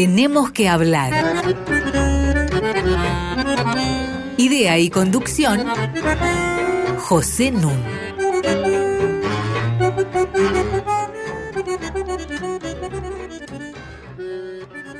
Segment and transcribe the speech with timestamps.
[0.00, 1.12] Tenemos que hablar.
[4.38, 5.60] Idea y conducción,
[7.00, 7.74] José Nun.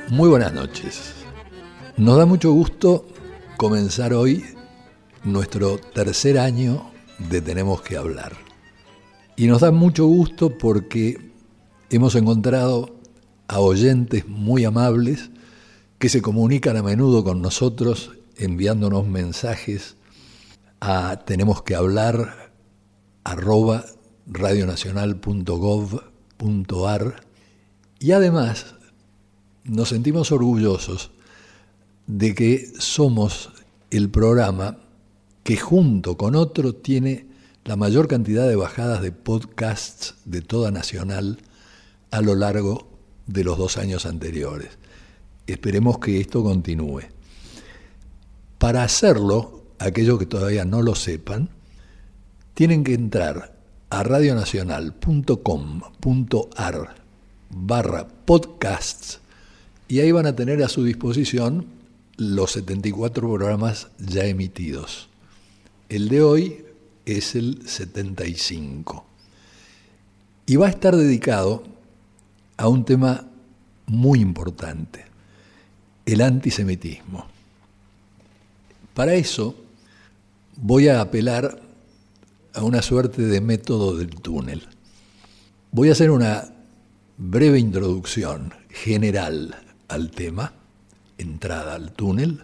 [0.09, 1.15] Muy buenas noches.
[1.97, 3.07] Nos da mucho gusto
[3.57, 4.45] comenzar hoy
[5.23, 8.33] nuestro tercer año de Tenemos que hablar.
[9.35, 11.31] Y nos da mucho gusto porque
[11.89, 13.00] hemos encontrado
[13.51, 15.29] a oyentes muy amables
[15.99, 19.97] que se comunican a menudo con nosotros enviándonos mensajes
[20.79, 22.53] a tenemos que hablar
[23.25, 23.83] arroba
[24.25, 27.23] radionacional.gov.ar
[27.99, 28.75] y además
[29.65, 31.11] nos sentimos orgullosos
[32.07, 33.49] de que somos
[33.89, 34.77] el programa
[35.43, 37.27] que junto con otro tiene
[37.65, 41.39] la mayor cantidad de bajadas de podcasts de toda Nacional
[42.11, 42.90] a lo largo
[43.27, 44.69] de los dos años anteriores.
[45.47, 47.01] Esperemos que esto continúe.
[48.57, 51.49] Para hacerlo, aquellos que todavía no lo sepan,
[52.53, 53.55] tienen que entrar
[53.89, 56.95] a radionacional.com.ar
[57.49, 59.19] barra podcasts
[59.87, 61.65] y ahí van a tener a su disposición
[62.15, 65.09] los 74 programas ya emitidos.
[65.89, 66.65] El de hoy
[67.05, 69.05] es el 75.
[70.45, 71.63] Y va a estar dedicado
[72.61, 73.25] a un tema
[73.87, 75.03] muy importante,
[76.05, 77.25] el antisemitismo.
[78.93, 79.55] Para eso
[80.57, 81.59] voy a apelar
[82.53, 84.67] a una suerte de método del túnel.
[85.71, 86.53] Voy a hacer una
[87.17, 89.55] breve introducción general
[89.87, 90.53] al tema,
[91.17, 92.43] entrada al túnel,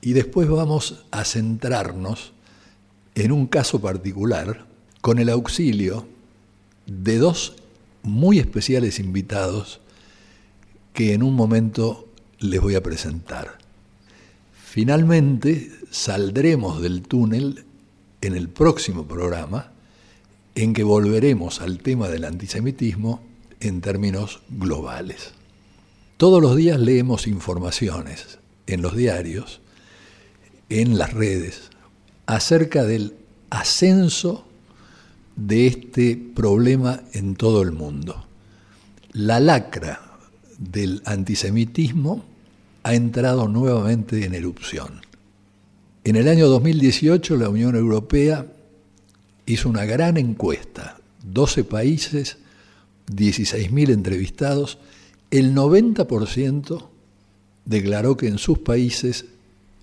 [0.00, 2.32] y después vamos a centrarnos
[3.14, 4.64] en un caso particular
[5.02, 6.08] con el auxilio
[6.86, 7.56] de dos
[8.08, 9.80] muy especiales invitados
[10.92, 12.08] que en un momento
[12.40, 13.58] les voy a presentar.
[14.52, 17.64] Finalmente saldremos del túnel
[18.20, 19.72] en el próximo programa
[20.54, 23.22] en que volveremos al tema del antisemitismo
[23.60, 25.32] en términos globales.
[26.16, 29.60] Todos los días leemos informaciones en los diarios,
[30.68, 31.70] en las redes,
[32.26, 33.14] acerca del
[33.50, 34.47] ascenso
[35.38, 38.26] de este problema en todo el mundo.
[39.12, 40.18] La lacra
[40.58, 42.24] del antisemitismo
[42.82, 45.00] ha entrado nuevamente en erupción.
[46.02, 48.46] En el año 2018 la Unión Europea
[49.46, 52.38] hizo una gran encuesta, 12 países,
[53.06, 54.78] 16.000 entrevistados,
[55.30, 56.88] el 90%
[57.64, 59.26] declaró que en sus países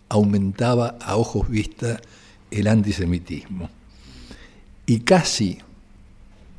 [0.09, 2.01] aumentaba a ojos vista
[2.51, 3.69] el antisemitismo
[4.85, 5.59] y casi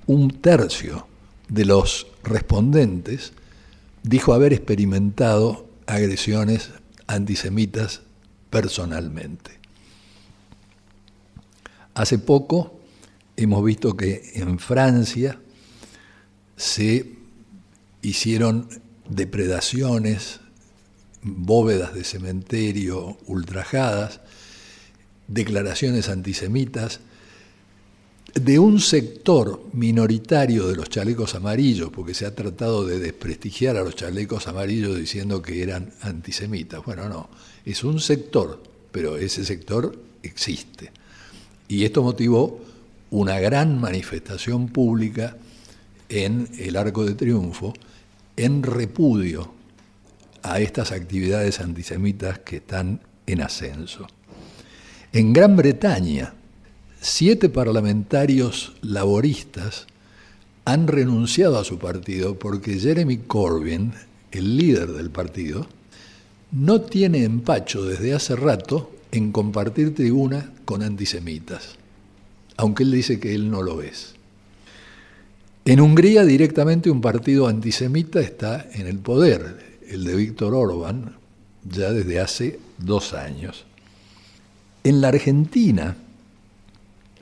[0.06, 1.06] un tercio
[1.48, 3.32] de los respondentes
[4.02, 6.70] dijo haber experimentado agresiones
[7.06, 8.02] antisemitas
[8.50, 9.52] personalmente.
[11.94, 12.78] Hace poco
[13.36, 15.40] hemos visto que en Francia
[16.56, 17.14] se
[18.02, 18.68] hicieron
[19.08, 20.40] depredaciones,
[21.22, 24.20] bóvedas de cementerio ultrajadas,
[25.28, 27.00] declaraciones antisemitas,
[28.36, 33.82] de un sector minoritario de los chalecos amarillos, porque se ha tratado de desprestigiar a
[33.82, 36.84] los chalecos amarillos diciendo que eran antisemitas.
[36.84, 37.30] Bueno, no,
[37.64, 40.92] es un sector, pero ese sector existe.
[41.66, 42.60] Y esto motivó
[43.10, 45.38] una gran manifestación pública
[46.10, 47.72] en el Arco de Triunfo
[48.36, 49.50] en repudio
[50.42, 54.06] a estas actividades antisemitas que están en ascenso.
[55.12, 56.34] En Gran Bretaña,
[57.06, 59.86] siete parlamentarios laboristas
[60.64, 63.92] han renunciado a su partido porque Jeremy Corbyn,
[64.32, 65.68] el líder del partido,
[66.50, 71.76] no tiene empacho desde hace rato en compartir tribuna con antisemitas,
[72.56, 74.16] aunque él dice que él no lo es.
[75.64, 81.14] En Hungría directamente un partido antisemita está en el poder, el de Víctor Orbán,
[81.70, 83.64] ya desde hace dos años.
[84.82, 85.96] En la Argentina,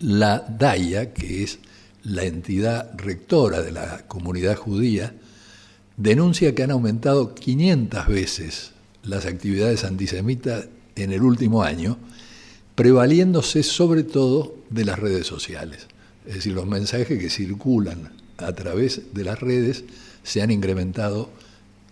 [0.04, 1.58] la DAIA, que es
[2.02, 5.14] la entidad rectora de la comunidad judía,
[5.96, 8.72] denuncia que han aumentado 500 veces
[9.02, 11.96] las actividades antisemitas en el último año,
[12.74, 15.86] prevaliéndose sobre todo de las redes sociales.
[16.26, 19.84] Es decir, los mensajes que circulan a través de las redes
[20.22, 21.30] se han incrementado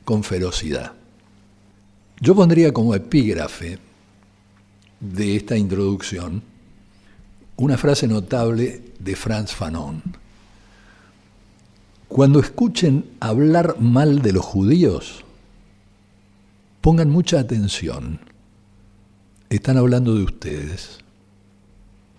[0.04, 0.92] con ferocidad.
[2.20, 3.78] Yo pondría como epígrafe
[5.00, 6.51] de esta introducción
[7.62, 10.02] una frase notable de Franz Fanon.
[12.08, 15.24] Cuando escuchen hablar mal de los judíos,
[16.82, 18.18] Pongan mucha atención.
[19.48, 20.98] Están hablando de ustedes.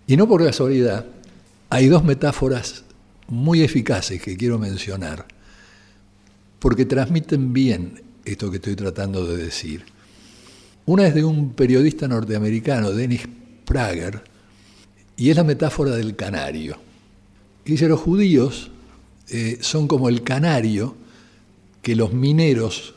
[0.08, 1.06] Y no por casualidad,
[1.70, 2.86] hay dos metáforas
[3.28, 5.28] muy eficaces que quiero mencionar,
[6.60, 9.84] porque transmiten bien esto que estoy tratando de decir.
[10.86, 13.28] Una es de un periodista norteamericano, Dennis
[13.66, 14.24] Prager,
[15.18, 16.78] y es la metáfora del canario.
[17.66, 18.72] Dice, los judíos
[19.30, 20.96] eh, son como el canario
[21.82, 22.94] que los mineros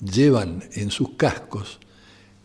[0.00, 1.78] llevan en sus cascos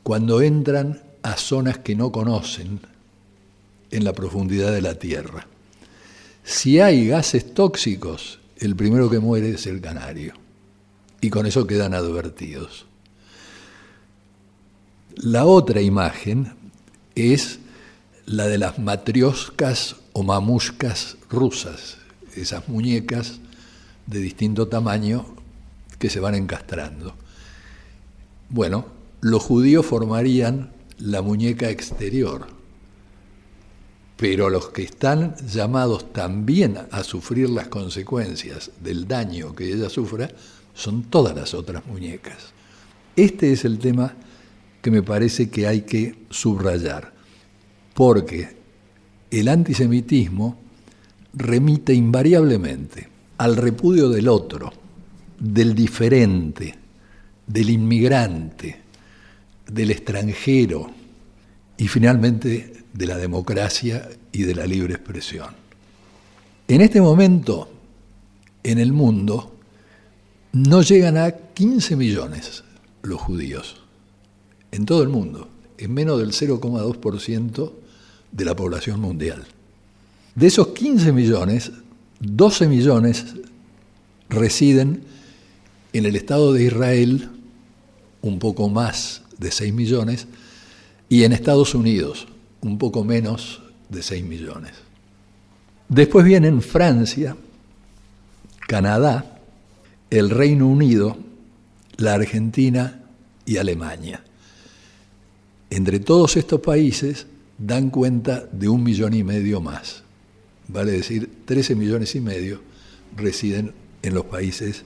[0.04, 2.80] cuando entran a zonas que no conocen
[3.92, 5.48] en la profundidad de la tierra.
[6.44, 10.34] Si hay gases tóxicos, el primero que muere es el canario.
[11.20, 12.86] Y con eso quedan advertidos.
[15.16, 16.54] La otra imagen
[17.16, 17.60] es
[18.28, 21.98] la de las matrioscas o mamushkas rusas,
[22.36, 23.40] esas muñecas
[24.06, 25.26] de distinto tamaño
[25.98, 27.16] que se van encastrando.
[28.50, 28.86] Bueno,
[29.22, 32.48] los judíos formarían la muñeca exterior,
[34.18, 40.30] pero los que están llamados también a sufrir las consecuencias del daño que ella sufra
[40.74, 42.38] son todas las otras muñecas.
[43.16, 44.14] Este es el tema
[44.82, 47.17] que me parece que hay que subrayar,
[47.98, 48.48] porque
[49.32, 50.56] el antisemitismo
[51.34, 53.08] remite invariablemente
[53.40, 54.72] al repudio del otro,
[55.40, 56.76] del diferente,
[57.48, 58.82] del inmigrante,
[59.66, 60.92] del extranjero
[61.76, 65.50] y finalmente de la democracia y de la libre expresión.
[66.68, 67.68] En este momento,
[68.62, 69.56] en el mundo,
[70.54, 72.64] no llegan a 15 millones
[73.02, 73.82] los judíos,
[74.72, 75.50] en todo el mundo,
[75.80, 77.87] en menos del 0,2%
[78.32, 79.46] de la población mundial.
[80.36, 81.72] De esos 15 millones,
[82.20, 83.26] 12 millones
[84.30, 85.04] residen
[85.94, 87.30] en el Estado de Israel,
[88.22, 90.28] un poco más de 6 millones,
[91.10, 92.28] y en Estados Unidos,
[92.62, 94.74] un poco menos de 6 millones.
[95.90, 97.36] Después vienen Francia,
[98.68, 99.40] Canadá,
[100.10, 101.18] el Reino Unido,
[101.98, 103.02] la Argentina
[103.46, 104.24] y Alemania.
[105.70, 107.26] Entre todos estos países
[107.58, 110.04] dan cuenta de un millón y medio más.
[110.68, 112.62] Vale decir, 13 millones y medio
[113.16, 114.84] residen en los países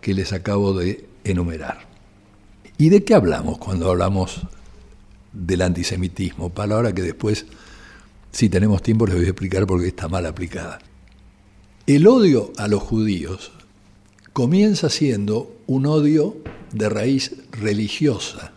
[0.00, 1.88] que les acabo de enumerar.
[2.76, 4.42] ¿Y de qué hablamos cuando hablamos
[5.32, 6.50] del antisemitismo?
[6.50, 7.46] Palabra que después,
[8.30, 10.80] si tenemos tiempo, les voy a explicar por qué está mal aplicada.
[11.86, 13.52] El odio a los judíos
[14.32, 16.36] comienza siendo un odio
[16.72, 18.52] de raíz religiosa.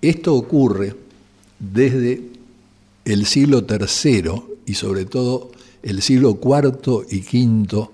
[0.00, 1.05] Esto ocurre
[1.58, 2.30] desde
[3.04, 4.32] el siglo III
[4.66, 7.88] y sobre todo el siglo IV y V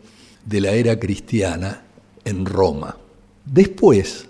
[0.46, 1.84] de la era cristiana
[2.24, 2.96] en Roma.
[3.44, 4.26] Después,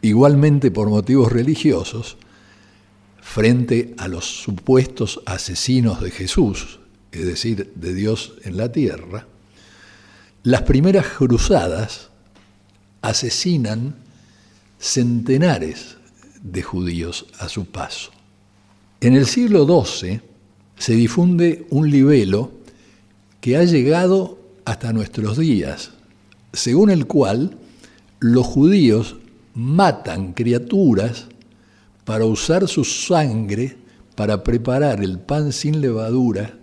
[0.00, 2.16] igualmente por motivos religiosos,
[3.20, 6.80] frente a los supuestos asesinos de Jesús,
[7.12, 9.26] es decir, de Dios en la tierra,
[10.42, 12.08] las primeras cruzadas
[13.00, 13.94] asesinan
[14.78, 15.96] centenares
[16.42, 18.10] de judíos a su paso.
[19.00, 20.20] En el siglo XII
[20.76, 22.52] se difunde un libelo
[23.40, 25.92] que ha llegado hasta nuestros días,
[26.52, 27.56] según el cual
[28.20, 29.16] los judíos
[29.54, 31.26] matan criaturas
[32.04, 33.76] para usar su sangre
[34.14, 36.54] para preparar el pan sin levadura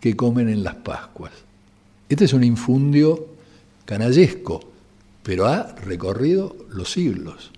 [0.00, 1.32] que comen en las Pascuas.
[2.08, 3.28] Este es un infundio
[3.84, 4.60] canallesco,
[5.22, 7.50] pero ha recorrido los siglos.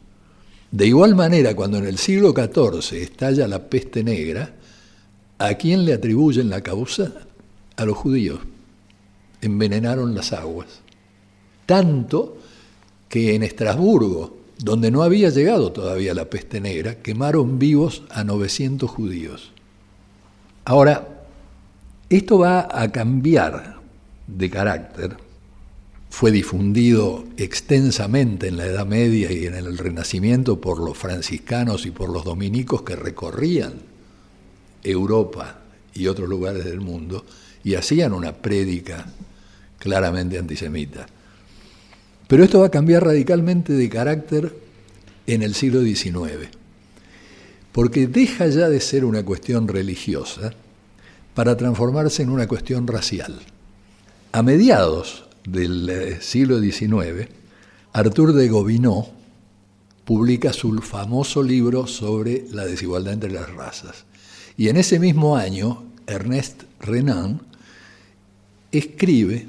[0.73, 4.55] De igual manera, cuando en el siglo XIV estalla la peste negra,
[5.39, 7.13] ¿a quién le atribuyen la causa?
[7.77, 8.41] A los judíos.
[9.43, 10.81] Envenenaron las aguas.
[11.67, 12.39] Tanto
[13.11, 18.91] que en Estrasburgo, donde no había llegado todavía la peste negra, quemaron vivos a 900
[18.91, 19.53] judíos.
[20.65, 21.27] Ahora,
[22.09, 23.77] esto va a cambiar
[24.27, 25.17] de carácter
[26.13, 31.91] fue difundido extensamente en la Edad Media y en el Renacimiento por los franciscanos y
[31.91, 33.73] por los dominicos que recorrían
[34.85, 35.61] Europa
[35.95, 37.25] y otros lugares del mundo
[37.65, 39.07] y hacían una prédica
[39.79, 41.07] claramente antisemita.
[42.29, 44.55] Pero esto va a cambiar radicalmente de carácter
[45.27, 46.51] en el siglo XIX,
[47.73, 50.53] porque deja ya de ser una cuestión religiosa
[51.33, 53.41] para transformarse en una cuestión racial.
[54.33, 57.29] A mediados del eh, siglo XIX,
[57.93, 59.09] Arthur de Gobineau
[60.05, 64.05] publica su famoso libro sobre la desigualdad entre las razas.
[64.57, 67.41] Y en ese mismo año, Ernest Renan
[68.71, 69.49] escribe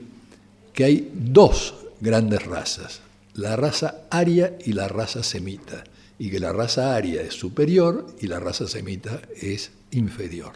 [0.74, 3.02] que hay dos grandes razas,
[3.36, 5.84] la raza aria y la raza semita,
[6.20, 10.54] y que la raza aria es superior y la raza semita es inferior.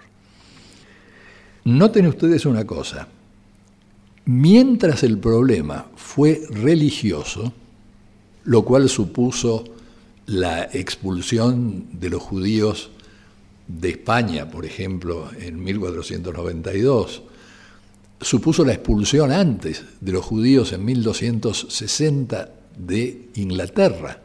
[1.64, 3.08] Noten ustedes una cosa,
[4.28, 7.54] mientras el problema fue religioso,
[8.44, 9.64] lo cual supuso
[10.26, 12.92] la expulsión de los judíos
[13.68, 17.22] de España, por ejemplo, en 1492,
[18.20, 24.22] supuso la expulsión antes de los judíos en 1260 de Inglaterra.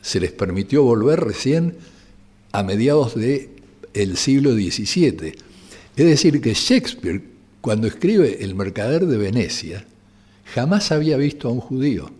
[0.00, 1.76] Se les permitió volver recién
[2.52, 3.50] a mediados del
[3.92, 5.34] el siglo XVII.
[5.96, 7.33] Es decir, que Shakespeare,
[7.64, 9.86] cuando escribe El mercader de Venecia,
[10.52, 12.10] jamás había visto a un judío.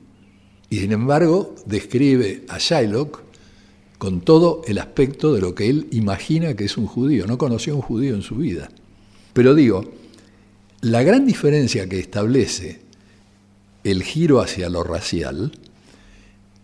[0.70, 3.20] Y sin embargo, describe a Shylock
[3.98, 7.26] con todo el aspecto de lo que él imagina que es un judío.
[7.26, 8.70] No conoció a un judío en su vida.
[9.34, 9.84] Pero digo,
[10.80, 12.80] la gran diferencia que establece
[13.84, 15.52] el giro hacia lo racial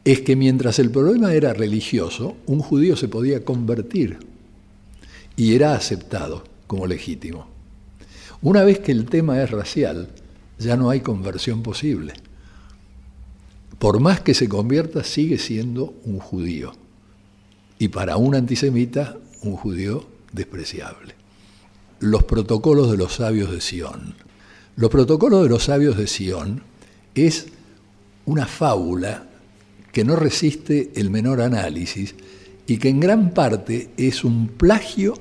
[0.07, 4.21] es que mientras el problema era religioso, un judío se podía convertir
[5.37, 7.50] y era aceptado como legítimo.
[8.43, 10.09] Una vez que el tema es racial,
[10.59, 12.15] ya no hay conversión posible.
[13.79, 16.73] Por más que se convierta, sigue siendo un judío.
[17.79, 21.15] Y para un antisemita, un judío despreciable.
[21.99, 24.15] Los protocolos de los sabios de Sion.
[24.77, 26.63] Los protocolos de los sabios de Sion
[27.15, 27.49] es
[28.25, 29.27] una fábula
[29.93, 32.15] que no resiste el menor análisis
[32.67, 35.15] y que en gran parte es un plagio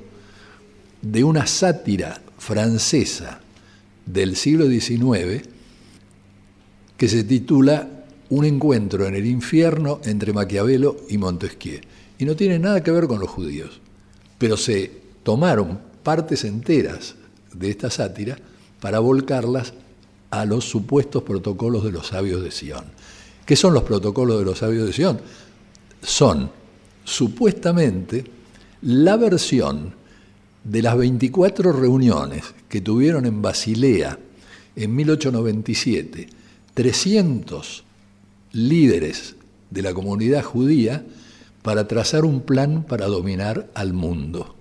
[1.02, 3.38] de una sátira francesa
[4.06, 5.46] del siglo XIX
[6.96, 7.86] que se titula
[8.30, 11.80] Un encuentro en el infierno entre Maquiavelo y Montesquieu.
[12.18, 13.80] Y no tiene nada que ver con los judíos,
[14.38, 14.90] pero se
[15.22, 17.14] tomaron partes enteras
[17.52, 18.38] de esta sátira
[18.80, 19.74] para volcarlas
[20.30, 22.84] a los supuestos protocolos de los sabios de Sion.
[23.44, 25.20] ¿Qué son los protocolos de los sabios de Sion?
[26.02, 26.50] Son
[27.04, 28.24] supuestamente
[28.82, 29.99] la versión
[30.64, 34.18] de las 24 reuniones que tuvieron en Basilea
[34.76, 36.28] en 1897
[36.74, 37.84] 300
[38.52, 39.36] líderes
[39.70, 41.04] de la comunidad judía
[41.62, 44.54] para trazar un plan para dominar al mundo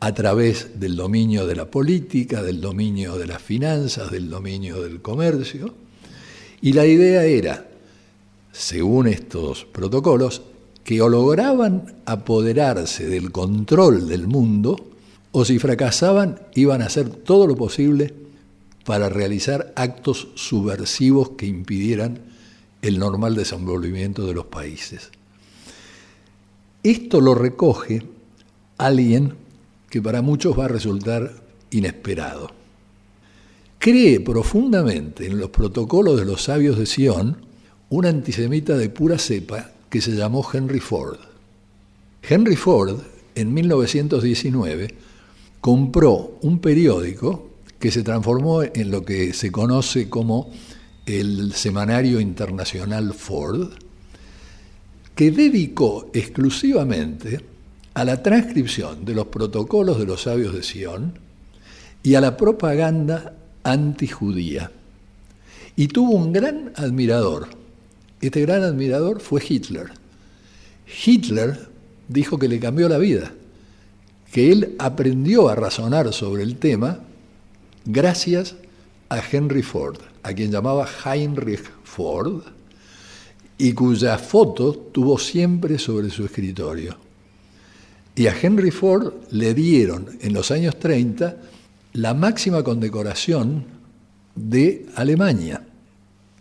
[0.00, 5.02] a través del dominio de la política, del dominio de las finanzas, del dominio del
[5.02, 5.74] comercio.
[6.60, 7.66] Y la idea era,
[8.52, 10.42] según estos protocolos,
[10.84, 14.76] que lograban apoderarse del control del mundo,
[15.38, 18.12] o si fracasaban, iban a hacer todo lo posible
[18.84, 22.18] para realizar actos subversivos que impidieran
[22.82, 25.12] el normal desenvolvimiento de los países.
[26.82, 28.02] Esto lo recoge
[28.78, 29.34] alguien
[29.88, 31.32] que para muchos va a resultar
[31.70, 32.50] inesperado.
[33.78, 37.36] Cree profundamente en los protocolos de los sabios de Sion
[37.90, 41.20] un antisemita de pura cepa que se llamó Henry Ford.
[42.28, 42.98] Henry Ford,
[43.36, 45.06] en 1919,
[45.60, 50.50] compró un periódico que se transformó en lo que se conoce como
[51.06, 53.70] el Semanario Internacional Ford,
[55.14, 57.40] que dedicó exclusivamente
[57.94, 61.18] a la transcripción de los protocolos de los sabios de Sion
[62.02, 63.34] y a la propaganda
[63.64, 64.70] antijudía.
[65.76, 67.48] Y tuvo un gran admirador.
[68.20, 69.90] Este gran admirador fue Hitler.
[71.04, 71.68] Hitler
[72.08, 73.32] dijo que le cambió la vida,
[74.32, 77.00] que él aprendió a razonar sobre el tema
[77.84, 78.56] gracias
[79.08, 82.42] a Henry Ford, a quien llamaba Heinrich Ford,
[83.56, 86.96] y cuya foto tuvo siempre sobre su escritorio.
[88.14, 91.36] Y a Henry Ford le dieron en los años 30
[91.94, 93.64] la máxima condecoración
[94.34, 95.64] de Alemania,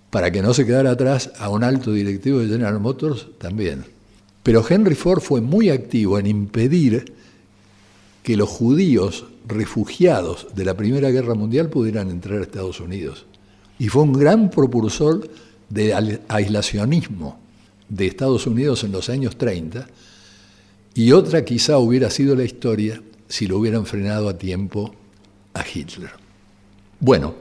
[0.10, 3.86] para que no se quedara atrás a un alto directivo de General Motors también.
[4.44, 7.17] Pero Henry Ford fue muy activo en impedir
[8.28, 13.26] que los judíos refugiados de la Primera Guerra Mundial pudieran entrar a Estados Unidos.
[13.80, 15.32] Y fue un gran propulsor
[15.70, 17.40] del aislacionismo
[17.88, 19.88] de Estados Unidos en los años 30,
[20.94, 24.94] y otra quizá hubiera sido la historia si lo hubieran frenado a tiempo
[25.54, 26.12] a Hitler.
[27.00, 27.34] Bueno,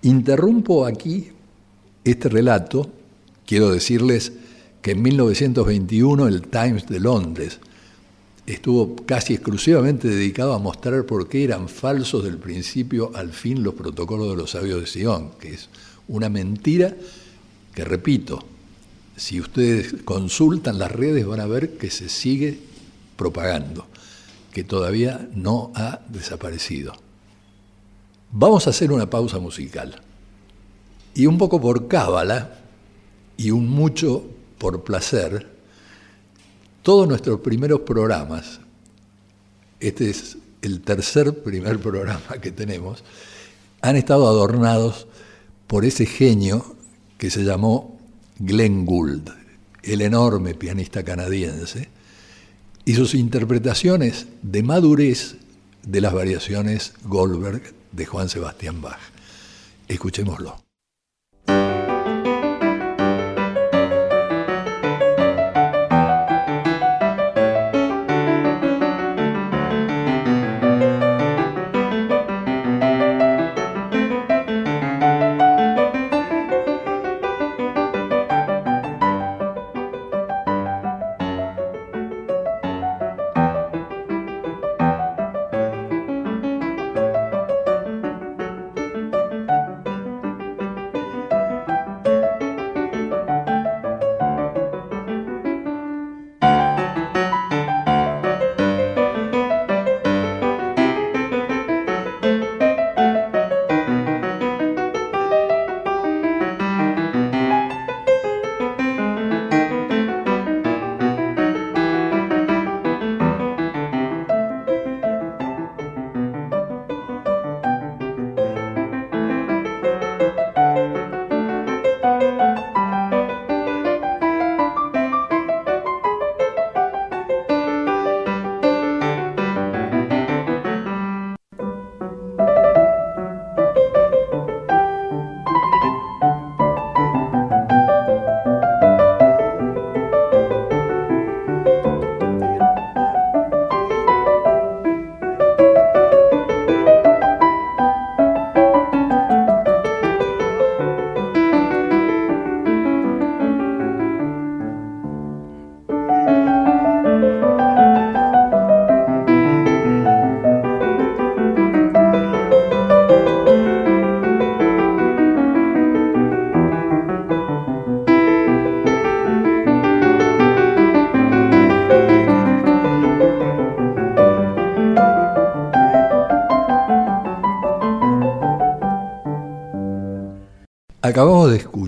[0.00, 1.32] interrumpo aquí
[2.02, 2.90] este relato.
[3.44, 4.32] Quiero decirles
[4.80, 7.60] que en 1921 el Times de Londres
[8.46, 13.74] estuvo casi exclusivamente dedicado a mostrar por qué eran falsos del principio al fin los
[13.74, 15.68] protocolos de los sabios de Sion, que es
[16.08, 16.96] una mentira
[17.74, 18.44] que, repito,
[19.16, 22.58] si ustedes consultan las redes van a ver que se sigue
[23.16, 23.86] propagando,
[24.52, 26.92] que todavía no ha desaparecido.
[28.30, 30.00] Vamos a hacer una pausa musical.
[31.14, 32.58] Y un poco por cábala,
[33.36, 34.24] y un mucho
[34.58, 35.51] por placer,
[36.82, 38.60] todos nuestros primeros programas,
[39.80, 43.02] este es el tercer primer programa que tenemos,
[43.80, 45.06] han estado adornados
[45.66, 46.76] por ese genio
[47.18, 47.98] que se llamó
[48.38, 49.30] Glenn Gould,
[49.82, 51.88] el enorme pianista canadiense,
[52.84, 55.36] y sus interpretaciones de madurez
[55.86, 57.62] de las variaciones Goldberg
[57.92, 58.98] de Juan Sebastián Bach.
[59.88, 60.71] Escuchémoslo.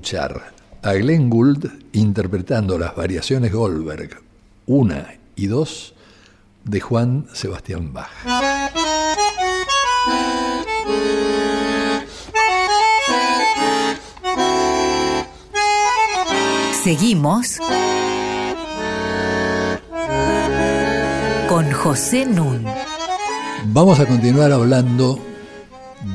[0.05, 4.21] Escuchar a Glenn Gould interpretando las variaciones Goldberg
[4.67, 4.95] 1
[5.35, 5.95] y 2
[6.65, 8.11] de Juan Sebastián Bach.
[16.83, 17.59] Seguimos
[21.49, 22.67] con José Nun.
[23.69, 25.19] Vamos a continuar hablando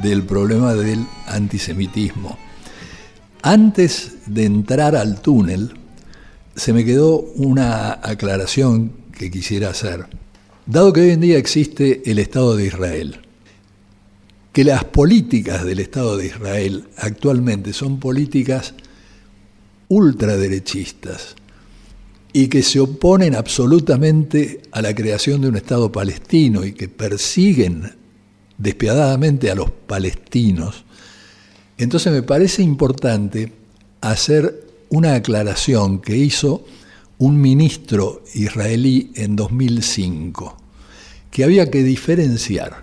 [0.03, 2.37] del problema del antisemitismo
[3.41, 5.71] antes de entrar al túnel,
[6.55, 10.07] se me quedó una aclaración que quisiera hacer.
[10.65, 13.21] Dado que hoy en día existe el Estado de Israel,
[14.53, 18.73] que las políticas del Estado de Israel actualmente son políticas
[19.87, 21.35] ultraderechistas
[22.31, 27.95] y que se oponen absolutamente a la creación de un Estado palestino y que persiguen
[28.57, 30.85] despiadadamente a los palestinos,
[31.79, 33.53] entonces me parece importante
[34.01, 36.65] hacer una aclaración que hizo
[37.17, 40.57] un ministro israelí en 2005,
[41.31, 42.81] que había que diferenciar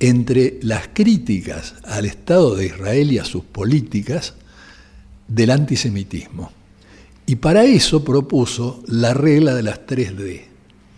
[0.00, 4.34] entre las críticas al Estado de Israel y a sus políticas
[5.28, 6.50] del antisemitismo.
[7.24, 10.42] Y para eso propuso la regla de las 3D.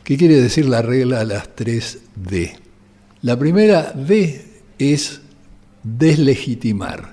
[0.05, 2.57] ¿Qué quiere decir la regla de las 3D?
[3.21, 4.43] La primera D
[4.79, 5.21] es
[5.85, 7.13] deslegitimar.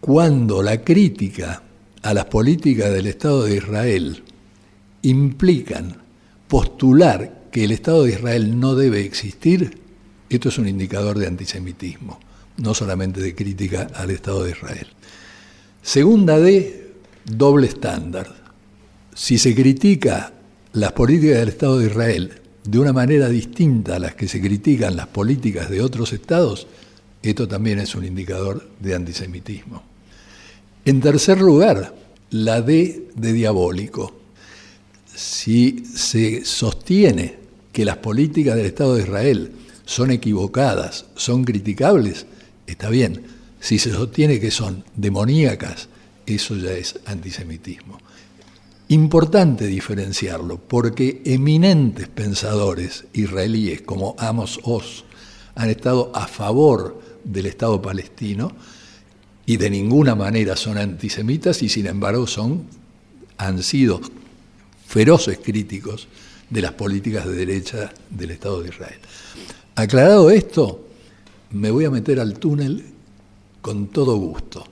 [0.00, 1.62] Cuando la crítica
[2.02, 4.22] a las políticas del Estado de Israel
[5.02, 5.96] implican
[6.48, 9.78] postular que el Estado de Israel no debe existir,
[10.28, 12.18] esto es un indicador de antisemitismo,
[12.56, 14.86] no solamente de crítica al Estado de Israel.
[15.82, 18.34] Segunda D, doble estándar.
[19.14, 20.32] Si se critica
[20.72, 22.32] las políticas del Estado de Israel
[22.64, 26.66] de una manera distinta a las que se critican las políticas de otros estados,
[27.22, 29.82] esto también es un indicador de antisemitismo.
[30.84, 31.94] En tercer lugar,
[32.30, 34.14] la D de diabólico.
[35.14, 37.36] Si se sostiene
[37.72, 39.52] que las políticas del Estado de Israel
[39.84, 42.26] son equivocadas, son criticables,
[42.66, 43.26] está bien.
[43.60, 45.88] Si se sostiene que son demoníacas,
[46.26, 47.98] eso ya es antisemitismo.
[48.88, 55.04] Importante diferenciarlo, porque eminentes pensadores israelíes como Amos Oz
[55.54, 58.52] han estado a favor del Estado palestino
[59.46, 62.64] y de ninguna manera son antisemitas y sin embargo son,
[63.38, 64.00] han sido
[64.86, 66.08] feroces críticos
[66.48, 68.98] de las políticas de derecha del Estado de Israel.
[69.74, 70.86] Aclarado esto,
[71.50, 72.84] me voy a meter al túnel
[73.62, 74.64] con todo gusto.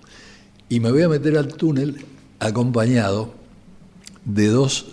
[0.68, 2.04] Y me voy a meter al túnel
[2.38, 3.34] acompañado
[4.24, 4.86] de dos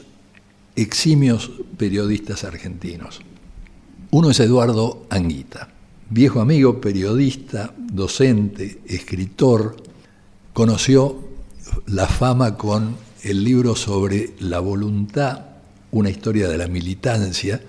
[0.75, 3.21] eximios periodistas argentinos.
[4.11, 5.69] Uno es Eduardo Anguita,
[6.09, 9.75] viejo amigo, periodista, docente, escritor,
[10.53, 11.17] conoció
[11.87, 15.41] la fama con el libro sobre la voluntad,
[15.91, 17.61] una historia de la militancia,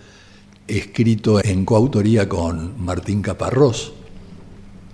[0.66, 3.92] escrito en coautoría con Martín Caparrós,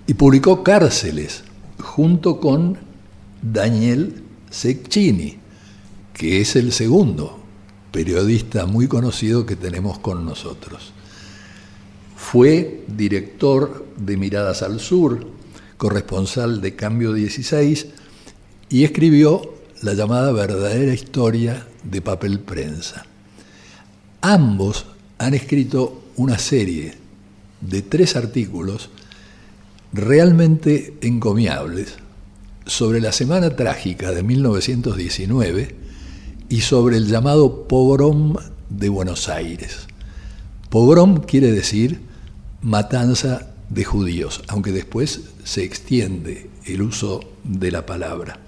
[0.07, 1.43] y publicó Cárceles
[1.79, 2.77] junto con
[3.41, 5.37] Daniel Secchini,
[6.13, 7.39] que es el segundo
[7.91, 10.94] periodista muy conocido que tenemos con nosotros.
[12.31, 15.27] Fue director de Miradas al Sur,
[15.77, 17.85] corresponsal de Cambio 16
[18.67, 23.05] y escribió la llamada verdadera historia de papel prensa.
[24.21, 24.87] Ambos
[25.19, 26.95] han escrito una serie
[27.61, 28.89] de tres artículos
[29.93, 31.93] realmente encomiables
[32.65, 35.75] sobre la Semana Trágica de 1919
[36.49, 38.35] y sobre el llamado pogrom
[38.69, 39.85] de Buenos Aires.
[40.71, 42.14] Pogrom quiere decir
[42.65, 48.39] matanza de judíos, aunque después se extiende el uso de la palabra.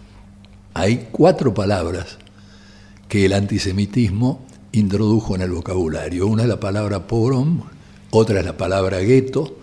[0.73, 2.17] Hay cuatro palabras
[3.07, 6.25] que el antisemitismo introdujo en el vocabulario.
[6.25, 7.61] Una es la palabra pogrom,
[8.09, 9.55] otra es la palabra gueto,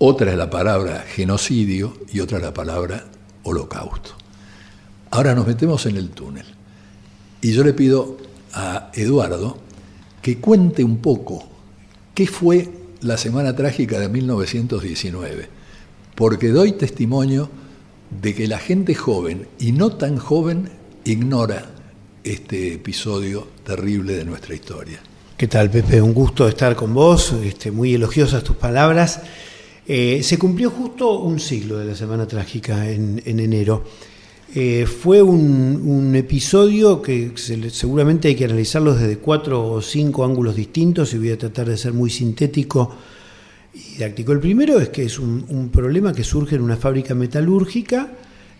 [0.00, 3.04] otra es la palabra genocidio y otra es la palabra
[3.44, 4.10] holocausto.
[5.12, 6.46] Ahora nos metemos en el túnel.
[7.40, 8.16] Y yo le pido
[8.54, 9.58] a Eduardo
[10.20, 11.44] que cuente un poco
[12.12, 15.48] qué fue la Semana Trágica de 1919,
[16.14, 17.48] porque doy testimonio
[18.10, 20.70] de que la gente joven y no tan joven
[21.04, 21.70] ignora
[22.24, 25.00] este episodio terrible de nuestra historia.
[25.36, 26.00] ¿Qué tal, Pepe?
[26.00, 29.20] Un gusto estar con vos, este, muy elogiosas tus palabras.
[29.86, 33.84] Eh, se cumplió justo un siglo de la Semana Trágica en, enero.
[34.54, 41.12] Eh, fue un, episodio que seguramente hay que analizarlo desde cuatro o cinco ángulos distintos
[41.12, 42.94] y voy a tratar de ser muy sintético
[43.74, 44.32] y didáctico.
[44.32, 48.12] El primero es que es un, problema que surge en una fábrica metalúrgica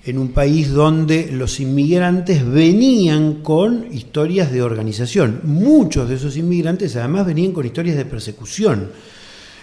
[0.05, 5.41] en un país donde los inmigrantes venían con historias de organización.
[5.45, 8.91] Muchos de esos inmigrantes además venían con historias de persecución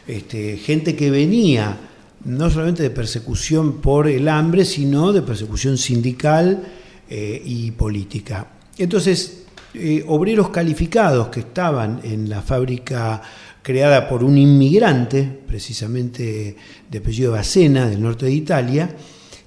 [0.07, 1.77] este, gente que venía
[2.25, 6.63] no solamente de persecución por el hambre, sino de persecución sindical
[7.09, 8.47] eh, y política.
[8.77, 13.21] Entonces, eh, obreros calificados que estaban en la fábrica
[13.62, 16.55] creada por un inmigrante, precisamente
[16.89, 18.95] de apellido Bacena, del norte de Italia,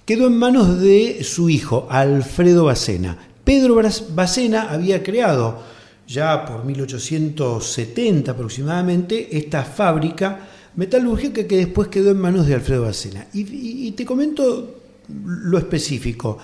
[0.05, 3.17] quedó en manos de su hijo, Alfredo Bacena.
[3.45, 5.61] Pedro Bacena había creado
[6.09, 10.41] ya por 1870 aproximadamente, esta fábrica
[10.77, 13.27] metalúrgica que después quedó en manos de Alfredo Bacena.
[13.33, 16.39] Y, te comento lo específico.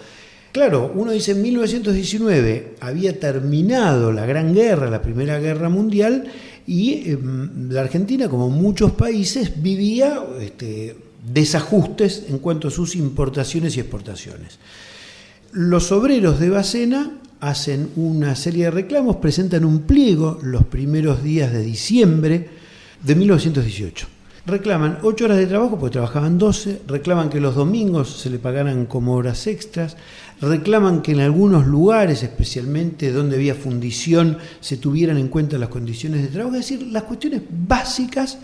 [0.52, 6.24] Claro, uno dice en 1919 había terminado la Gran Guerra, la Primera Guerra Mundial,
[6.66, 10.96] y em, la Argentina, como muchos países, vivía este,
[11.32, 14.58] desajustes en cuanto a sus importaciones y exportaciones.
[15.52, 21.52] Los obreros de Bacena hacen una serie de reclamos, presentan un pliego los primeros días
[21.52, 22.48] de diciembre
[23.02, 24.06] de 1918.
[24.44, 28.86] Reclaman 8 horas de trabajo porque trabajaban 12, reclaman que los domingos se le pagaran
[28.86, 29.96] como horas extras,
[30.40, 36.22] reclaman que en algunos lugares, especialmente donde había fundición, se tuvieran en cuenta las condiciones
[36.22, 38.38] de trabajo, es decir, las cuestiones básicas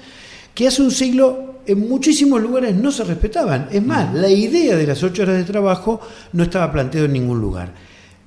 [0.55, 3.69] que hace un siglo en muchísimos lugares no se respetaban.
[3.73, 6.01] Es más, la idea de las 8 horas de trabajo
[6.33, 7.75] no estaba planteada en ningún lugar.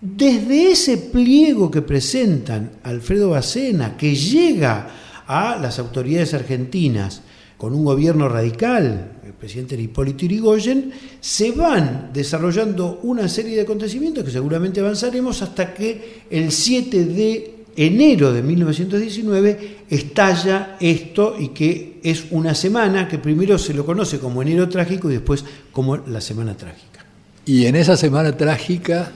[0.02, 4.90] Desde ese pliego que presentan Alfredo Bacena, que llega
[5.26, 7.22] a las autoridades argentinas
[7.62, 14.24] con un gobierno radical, el presidente Hipólito Yrigoyen, se van desarrollando una serie de acontecimientos
[14.24, 22.00] que seguramente avanzaremos hasta que el 7 de enero de 1919 estalla esto y que
[22.02, 26.20] es una semana que primero se lo conoce como enero trágico y después como la
[26.20, 27.06] semana trágica.
[27.46, 29.12] Y en esa semana trágica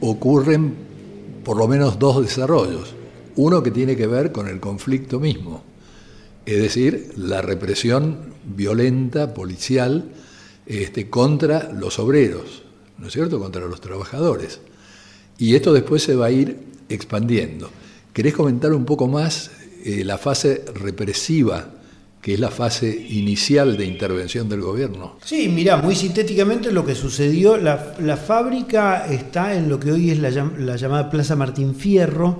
[0.00, 0.72] ocurren
[1.44, 2.94] por lo menos dos desarrollos.
[3.36, 5.70] Uno que tiene que ver con el conflicto mismo,
[6.46, 10.04] es decir, la represión violenta, policial,
[10.66, 12.62] este, contra los obreros,
[12.98, 14.60] ¿no es cierto?, contra los trabajadores.
[15.38, 17.70] Y esto después se va a ir expandiendo.
[18.12, 19.50] ¿Querés comentar un poco más
[19.84, 21.68] eh, la fase represiva
[22.22, 25.16] que es la fase inicial de intervención del gobierno.
[25.24, 27.76] Sí, mira, muy sintéticamente lo que sucedió, la,
[28.16, 30.30] fábrica está en lo que hoy es la,
[30.76, 32.38] llamada Plaza Martín Fierro,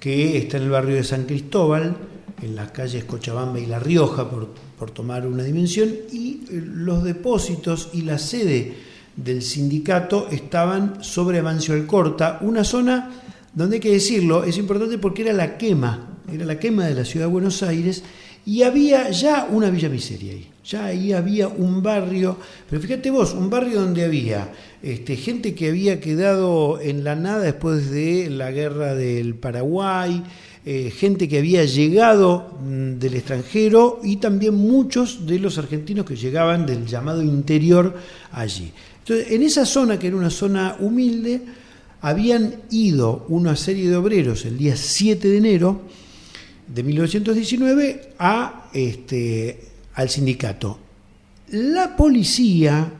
[0.00, 1.94] que está en el barrio de San Cristóbal,
[2.42, 7.90] en las calles Cochabamba y La Rioja, por, por tomar una dimensión, y los depósitos
[7.92, 8.74] y la sede
[9.16, 13.10] del sindicato estaban sobre Amancio Alcorta, una zona
[13.54, 17.04] donde hay que decirlo, es importante porque era la quema, era la quema de la
[17.04, 18.02] ciudad de Buenos Aires,
[18.44, 23.34] y había ya una Villa Miseria ahí, ya ahí había un barrio, pero fíjate vos,
[23.34, 24.52] un barrio donde había
[24.82, 30.24] este, gente que había quedado en la nada después de la guerra del Paraguay,
[30.64, 36.14] eh, gente que había llegado mm, del extranjero y también muchos de los argentinos que
[36.14, 37.96] llegaban del llamado interior
[38.30, 38.72] allí.
[39.00, 41.42] Entonces, en esa zona, que era una zona humilde,
[42.00, 45.80] habían ido una serie de obreros el día 7 de enero
[46.68, 50.78] de 1919 a, este, al sindicato.
[51.50, 52.92] La policía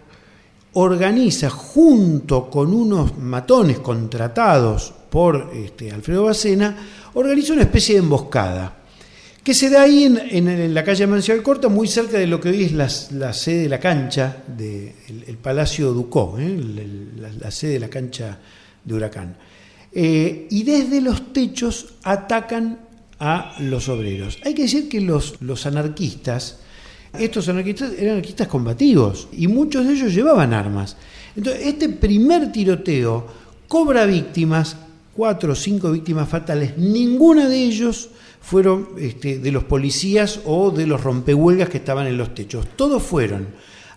[0.74, 6.76] organiza junto con unos matones contratados por este, Alfredo Bacena,
[7.14, 8.82] organiza una especie de emboscada
[9.42, 12.62] que se da ahí en, la calle Mancial Corta, muy cerca de lo que hoy
[12.62, 14.92] es la, sede de la cancha del
[15.26, 16.56] el Palacio Ducó, ¿eh?
[17.40, 18.38] la, sede de la cancha
[18.84, 19.36] de Huracán.
[19.92, 22.78] Eh, y desde los techos atacan
[23.18, 24.38] a los obreros.
[24.44, 26.60] Hay que decir que los, los anarquistas,
[27.18, 30.96] estos anarquistas eran anarquistas combativos y muchos de ellos llevaban armas.
[31.34, 33.26] Entonces, este primer tiroteo
[33.66, 34.76] cobra víctimas,
[35.14, 40.86] cuatro o cinco víctimas fatales, ninguna de ellos fueron este, de los policías o de
[40.86, 42.66] los rompehuelgas que estaban en los techos.
[42.76, 43.48] Todos fueron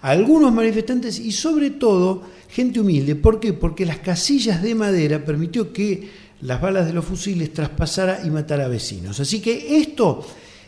[0.02, 3.16] algunos manifestantes y sobre todo gente humilde.
[3.16, 3.54] ¿Por qué?
[3.54, 8.66] Porque las casillas de madera permitió que las balas de los fusiles traspasara y matara
[8.66, 9.20] a vecinos.
[9.20, 10.24] Así que esto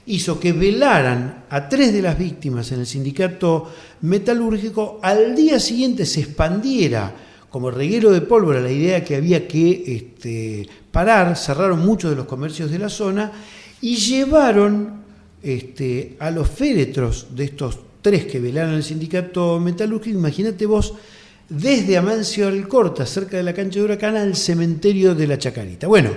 [0.08, 6.06] hizo que velaran a tres de las víctimas en el sindicato metalúrgico, al día siguiente
[6.06, 12.12] se expandiera como reguero de pólvora la idea que había que este, parar, cerraron muchos
[12.12, 13.32] de los comercios de la zona
[13.82, 15.02] y llevaron
[15.42, 20.94] este, a los féretros de estos tres que velaron el sindicato metalúrgico, imagínate vos,
[21.50, 25.88] desde Amancio Alcorta, cerca de la cancha de Huracán, al cementerio de la Chacarita.
[25.88, 26.12] Bueno,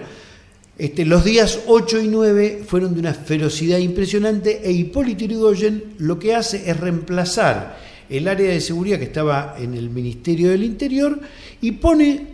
[0.77, 6.19] este, los días 8 y 9 fueron de una ferocidad impresionante e Hipólito Yrigoyen lo
[6.19, 11.19] que hace es reemplazar el área de seguridad que estaba en el Ministerio del Interior
[11.61, 12.27] y pone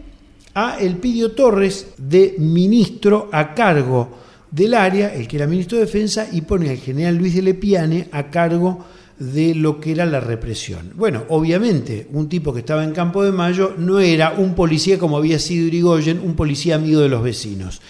[0.55, 4.09] a Elpidio Torres de ministro a cargo
[4.51, 8.09] del área, el que era ministro de Defensa, y pone al general Luis de Lepiane
[8.11, 8.85] a cargo
[9.19, 10.93] de lo que era la represión.
[10.95, 15.19] Bueno, obviamente, un tipo que estaba en Campo de Mayo no era un policía como
[15.19, 17.81] había sido Irigoyen, un policía amigo de los vecinos.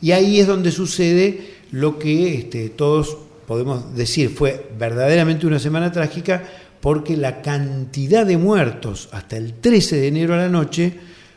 [0.00, 5.92] Y ahí es donde sucede lo que este, todos podemos decir fue verdaderamente una semana
[5.92, 6.44] trágica,
[6.84, 10.92] porque la cantidad de muertos hasta el 13 de enero a la noche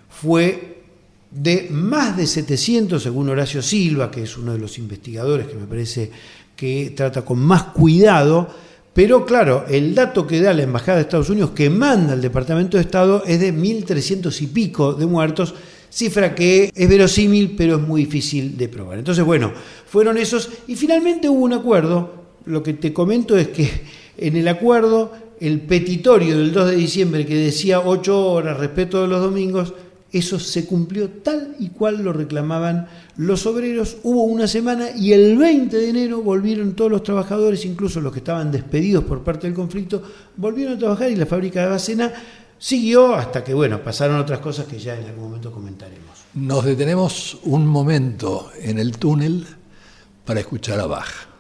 [0.10, 0.82] fue
[1.32, 5.66] de más de 700, según Horacio Silva, que es uno de los investigadores que me
[5.66, 6.12] parece
[6.54, 8.50] que trata con más cuidado
[8.98, 12.78] pero claro, el dato que da la Embajada de Estados Unidos, que manda el Departamento
[12.78, 15.54] de Estado, es de 1.300 y pico de muertos,
[15.88, 18.98] cifra que es verosímil, pero es muy difícil de probar.
[18.98, 19.54] Entonces, bueno,
[19.86, 22.26] fueron esos, y finalmente hubo un acuerdo.
[22.46, 23.70] Lo que te comento es que
[24.18, 29.08] en el acuerdo, el petitorio del 2 de diciembre que decía 8 horas respeto de
[29.08, 29.74] los domingos,
[30.12, 33.98] eso se cumplió tal y cual lo reclamaban los obreros.
[34.04, 38.20] Hubo una semana y el 20 de enero volvieron todos los trabajadores, incluso los que
[38.20, 40.02] estaban despedidos por parte del conflicto,
[40.38, 42.14] volvieron a trabajar y la fábrica de Bacena
[42.58, 46.08] siguió hasta que, bueno, pasaron otras cosas que ya en algún momento comentaremos.
[46.36, 49.46] Nos detenemos un momento en el túnel
[50.26, 51.37] para escuchar a Bach.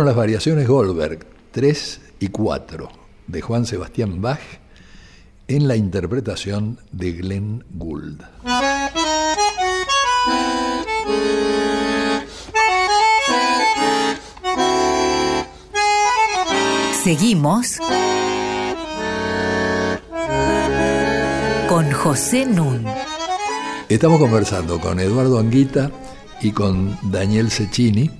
[0.00, 2.88] Fueron las variaciones Goldberg 3 y 4
[3.26, 4.40] de Juan Sebastián Bach
[5.46, 8.22] en la interpretación de Glenn Gould.
[17.04, 17.76] Seguimos
[21.68, 22.86] con José Nun.
[23.90, 25.90] Estamos conversando con Eduardo Anguita
[26.40, 28.19] y con Daniel Cecchini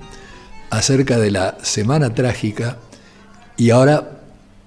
[0.71, 2.79] acerca de la Semana Trágica
[3.57, 4.23] y ahora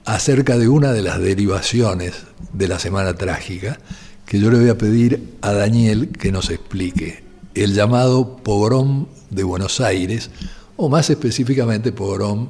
[0.06, 3.80] acerca de una de las derivaciones de la Semana Trágica
[4.26, 7.24] que yo le voy a pedir a Daniel que nos explique.
[7.54, 10.30] El llamado pogrom de Buenos Aires,
[10.76, 12.50] o más específicamente pogrom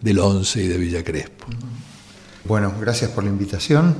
[0.00, 1.46] del 11 y de Villa Crespo.
[2.44, 3.94] Bueno, gracias por la invitación.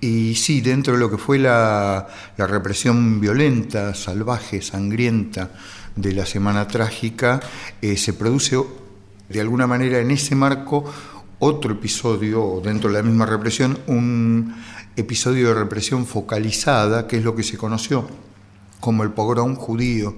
[0.00, 5.50] Y sí, dentro de lo que fue la, represión violenta, salvaje, sangrienta
[5.96, 7.40] de la Semana Trágica,
[7.80, 8.56] eh, se produce
[9.28, 10.84] de alguna manera en ese marco
[11.38, 14.54] otro episodio, dentro de la misma represión, un
[14.96, 18.08] episodio de represión focalizada, que es lo que se conoció
[18.80, 20.16] como el pogrom judío.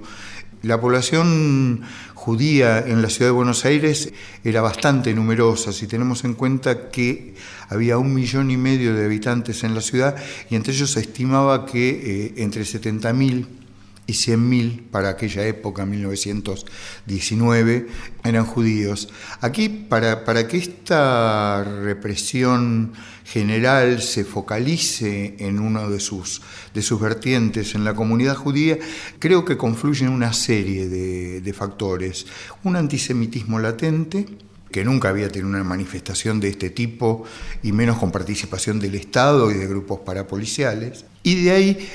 [0.62, 1.82] La población
[2.14, 7.34] judía en la ciudad de Buenos Aires era bastante numerosa, si tenemos en cuenta que
[7.68, 10.16] había un millón y medio de habitantes en la ciudad
[10.48, 13.63] y entre ellos se estimaba que eh, entre 70.000
[14.06, 17.86] y 100.000 para aquella época, 1919,
[18.22, 19.08] eran judíos.
[19.40, 22.92] Aquí, para, para que esta represión
[23.24, 26.42] general se focalice en uno de sus,
[26.74, 28.78] de sus vertientes en la comunidad judía,
[29.18, 32.26] creo que confluyen una serie de, de factores.
[32.62, 34.26] Un antisemitismo latente,
[34.70, 37.24] que nunca había tenido una manifestación de este tipo
[37.62, 41.06] y menos con participación del Estado y de grupos parapoliciales.
[41.22, 41.88] Y de ahí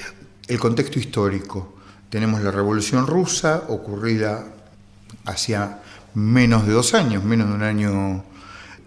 [0.47, 1.78] el contexto histórico.
[2.09, 4.45] Tenemos la Revolución Rusa ocurrida
[5.25, 5.79] hacia
[6.15, 8.23] menos de dos años, menos de un año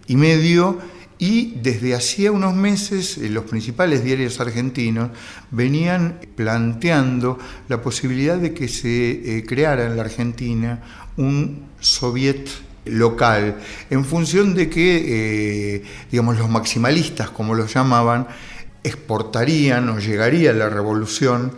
[0.07, 0.79] y medio,
[1.17, 5.11] y desde hacía unos meses eh, los principales diarios argentinos
[5.51, 10.81] venían planteando la posibilidad de que se eh, creara en la Argentina
[11.15, 12.49] un soviet
[12.85, 13.55] local,
[13.89, 18.27] en función de que, eh, digamos, los maximalistas, como los llamaban,
[18.83, 21.53] exportarían o llegaría la revolución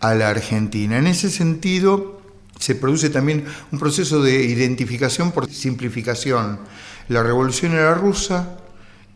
[0.00, 0.98] a la Argentina.
[0.98, 2.20] En ese sentido,
[2.58, 6.60] se produce también un proceso de identificación por simplificación.
[7.08, 8.58] La revolución era rusa,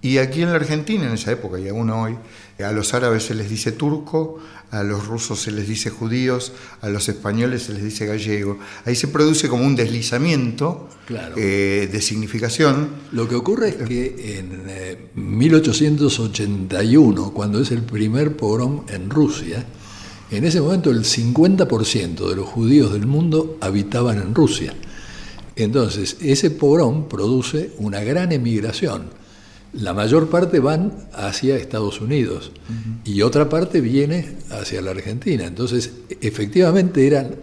[0.04, 2.18] y aquí en la Argentina, en esa época y aún hoy,
[2.58, 4.40] a los árabes se les dice turco,
[4.72, 8.58] a los rusos se les dice judíos, a los españoles se les dice gallego.
[8.84, 10.88] Ahí se produce como un deslizamiento
[11.36, 12.88] eh, de significación.
[13.12, 14.66] Lo que ocurre es que en
[15.14, 19.64] 1881, eh, cuando es el primer pogrom en Rusia,
[20.32, 24.74] en ese momento el 50% de los judíos del mundo habitaban en Rusia.
[25.54, 29.22] Entonces, ese pogrom produce una gran emigración
[29.72, 32.52] la mayor parte van hacia Estados Unidos
[33.04, 35.46] y otra parte viene hacia la Argentina.
[35.46, 37.36] Entonces, efectivamente eran,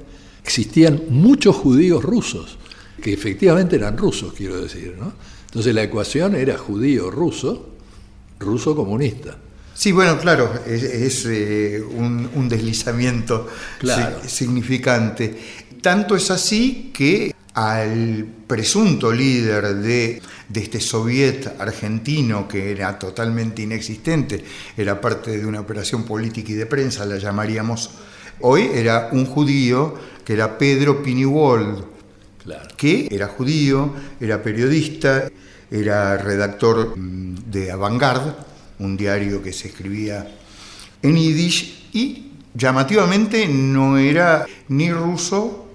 [0.43, 2.57] existían muchos judíos rusos,
[3.01, 4.95] que efectivamente eran rusos, quiero decir.
[4.99, 5.13] ¿no?
[5.47, 7.69] Entonces la ecuación era judío-ruso,
[8.39, 9.37] ruso-comunista.
[9.79, 13.47] Sí, bueno, claro, es, eh, un, deslizamiento
[14.27, 15.39] significante.
[15.81, 20.21] Tanto es así que al presunto líder de,
[20.53, 24.43] este soviet argentino que era totalmente inexistente,
[24.75, 27.91] era parte de una operación política y de prensa, la llamaríamos
[28.41, 31.85] hoy, era un judío que era Pedro Piniwold,
[32.75, 35.29] que era judío, era periodista,
[35.71, 38.48] era redactor mm, de Avantgarde,
[38.79, 40.27] un diario que se escribía
[41.01, 45.67] en yiddish y llamativamente no era ni ruso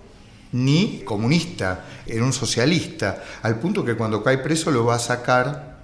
[0.53, 5.83] ni comunista, era un socialista, al punto que cuando cae preso lo va a sacar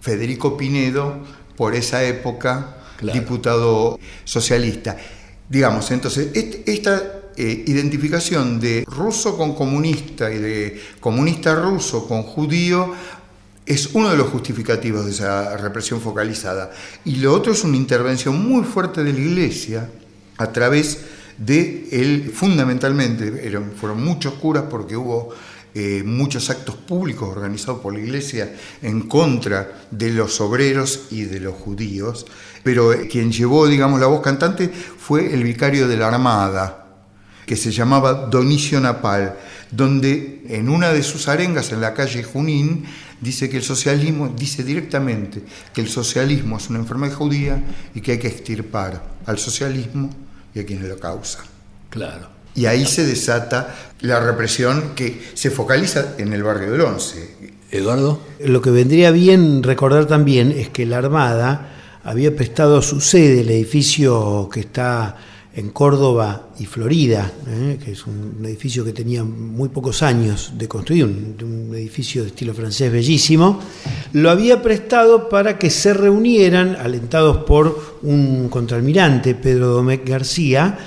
[0.00, 1.22] Federico Pinedo,
[1.58, 2.76] por esa época
[3.12, 4.96] diputado socialista.
[5.48, 6.30] Digamos, entonces,
[6.66, 12.94] esta eh, identificación de ruso con comunista y de comunista ruso con judío
[13.68, 16.70] es uno de los justificativos de esa represión focalizada.
[17.04, 19.90] Y lo otro es una intervención muy fuerte de la Iglesia
[20.38, 21.04] a través
[21.36, 25.34] de él, fundamentalmente, eran, fueron muchos curas porque hubo
[25.74, 31.40] eh, muchos actos públicos organizados por la Iglesia en contra de los obreros y de
[31.40, 32.26] los judíos,
[32.64, 36.86] pero eh, quien llevó, digamos, la voz cantante fue el vicario de la Armada,
[37.46, 39.36] que se llamaba Donicio Napal,
[39.70, 42.84] donde en una de sus arengas en la calle Junín
[43.20, 45.42] dice que el socialismo, dice directamente
[45.72, 47.62] que el socialismo es una enfermedad judía
[47.94, 50.10] y que hay que extirpar al socialismo
[50.54, 51.44] y a quienes lo causan.
[51.90, 52.28] Claro.
[52.54, 57.36] y ahí se desata la represión que se focaliza en el barrio del Once.
[57.70, 58.20] Eduardo.
[58.40, 61.68] Lo que vendría bien recordar también es que la Armada
[62.02, 65.16] había prestado su sede, el edificio que está
[65.58, 67.78] en Córdoba y Florida, ¿eh?
[67.84, 72.54] que es un edificio que tenía muy pocos años de construir, un, edificio de estilo
[72.54, 73.58] francés bellísimo,
[74.12, 80.78] lo había prestado para que se reunieran, alentados por un contraalmirante, Pedro Domecq García,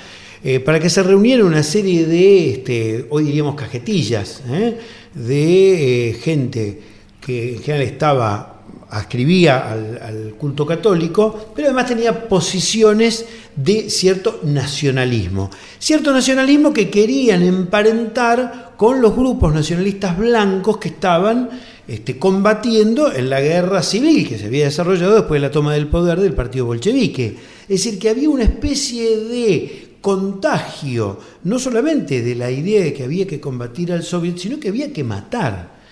[0.42, 4.78] eh, para que se reunieran una serie de, este, hoy diríamos, cajetillas, ¿eh?
[5.12, 6.80] de gente
[7.20, 8.52] que en general estaba
[8.92, 13.24] ascribía al, culto católico, pero además tenía posiciones
[13.56, 15.50] de cierto nacionalismo.
[15.78, 21.50] Cierto nacionalismo que querían emparentar con los grupos nacionalistas blancos que estaban
[21.86, 25.88] este, combatiendo en la guerra civil que se había desarrollado después de la toma del
[25.88, 27.36] poder del partido bolchevique.
[27.62, 33.04] Es decir, que había una especie de contagio, no solamente de la idea de que
[33.04, 35.82] había que combatir al soviet, sino que había que matar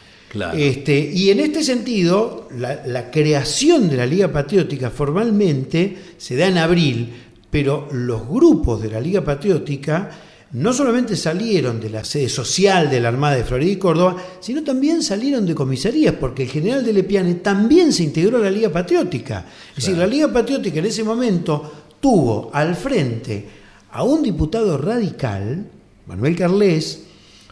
[0.56, 6.58] este, y en este sentido, la, creación de la Liga Patriótica formalmente se da en
[6.58, 7.12] abril,
[7.50, 10.10] pero los grupos de la Liga Patriótica
[10.52, 14.64] no solamente salieron de la sede social de la Armada de Florida y Córdoba, sino
[14.64, 18.68] también salieron de comisarías, porque el general de Lepiane también se integró a la Liga
[18.68, 19.46] Patriótica.
[19.70, 23.46] Es decir, la Liga Patriótica en ese momento tuvo al frente
[23.92, 25.66] a un diputado radical,
[26.06, 27.04] Manuel Carles,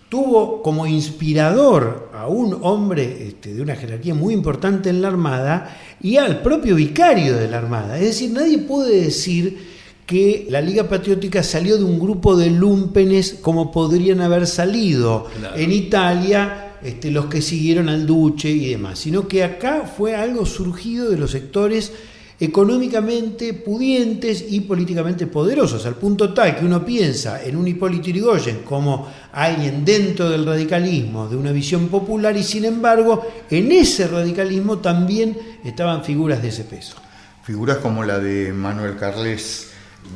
[0.09, 5.76] tuvo como inspirador a un hombre este, de una jerarquía muy importante en la Armada
[6.01, 7.99] y al propio vicario de la Armada.
[7.99, 9.78] Es decir, nadie puede decir
[10.09, 15.70] que la Liga Patriótica salió de un grupo de lumpenes como podrían haber salido en
[15.70, 21.11] Italia este, los que siguieron al Duce y demás, sino que acá fue algo surgido
[21.11, 21.92] de los sectores
[22.40, 28.61] económicamente pudientes y políticamente poderosos, al punto tal que uno piensa en un Hipólito Yrigoyen
[28.64, 34.78] como alguien dentro del radicalismo, de una visión popular, y sin embargo, en ese radicalismo
[34.78, 36.96] también estaban figuras de ese peso.
[37.42, 39.72] Figuras como la de Manuel Carles,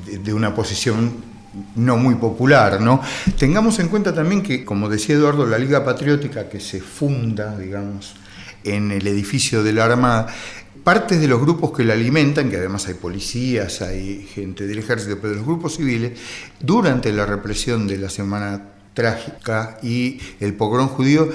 [0.07, 1.33] de una posición
[1.77, 3.01] no muy popular, ¿no?
[3.39, 8.15] Tengamos en cuenta también que, como decía Eduardo, la Liga Patriótica que se funda, digamos,
[8.65, 10.29] en el edificio de la Armada,
[10.85, 15.19] partes de los grupos que la alimentan, que además hay policías, hay gente del ejército,
[15.21, 16.19] pero los grupos civiles,
[16.61, 21.31] durante la represión de la Semana Trágica y el pogrón judío,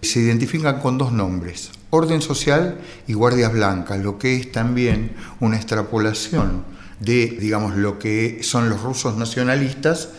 [0.00, 5.56] se identifican con dos nombres, orden social y guardias blancas, lo que es también una
[5.56, 10.10] extrapolación de, digamos, lo que son los rusos nacionalistas,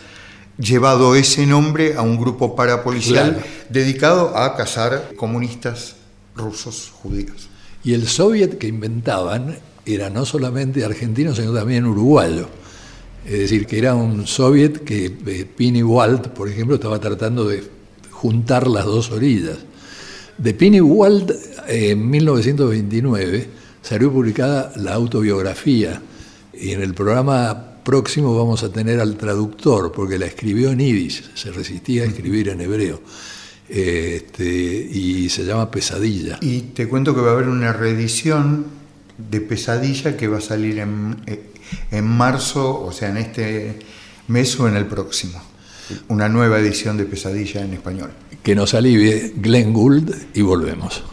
[0.58, 5.96] llevado ese nombre a un grupo parapolicial dedicado a cazar comunistas
[6.36, 7.50] rusos judíos.
[7.84, 12.50] Y el soviet que inventaban era no solamente argentino, sino también uruguayo.
[13.26, 17.64] Es decir, que era un soviet que eh, Pini Walt, por ejemplo, estaba tratando de
[18.12, 19.58] juntar las dos orillas.
[20.38, 21.32] De Pini Walt,
[21.68, 23.50] en 1929,
[23.82, 26.02] salió publicada la autobiografía
[26.60, 31.32] y en el programa próximo vamos a tener al traductor, porque la escribió en yiddish,
[31.34, 33.02] se resistía a escribir en hebreo.
[33.68, 36.40] Este, y se llama Pesadilla.
[36.42, 38.66] Y te cuento que va a haber una reedición
[39.18, 41.52] de Pesadilla que va a salir en, eh,
[41.92, 43.80] en marzo, o sea, en este
[44.28, 45.42] mes o en el próximo.
[46.08, 48.12] Una nueva edición de Pesadilla en español.
[48.44, 51.04] Que nos alivie Glenn Gould y volvemos.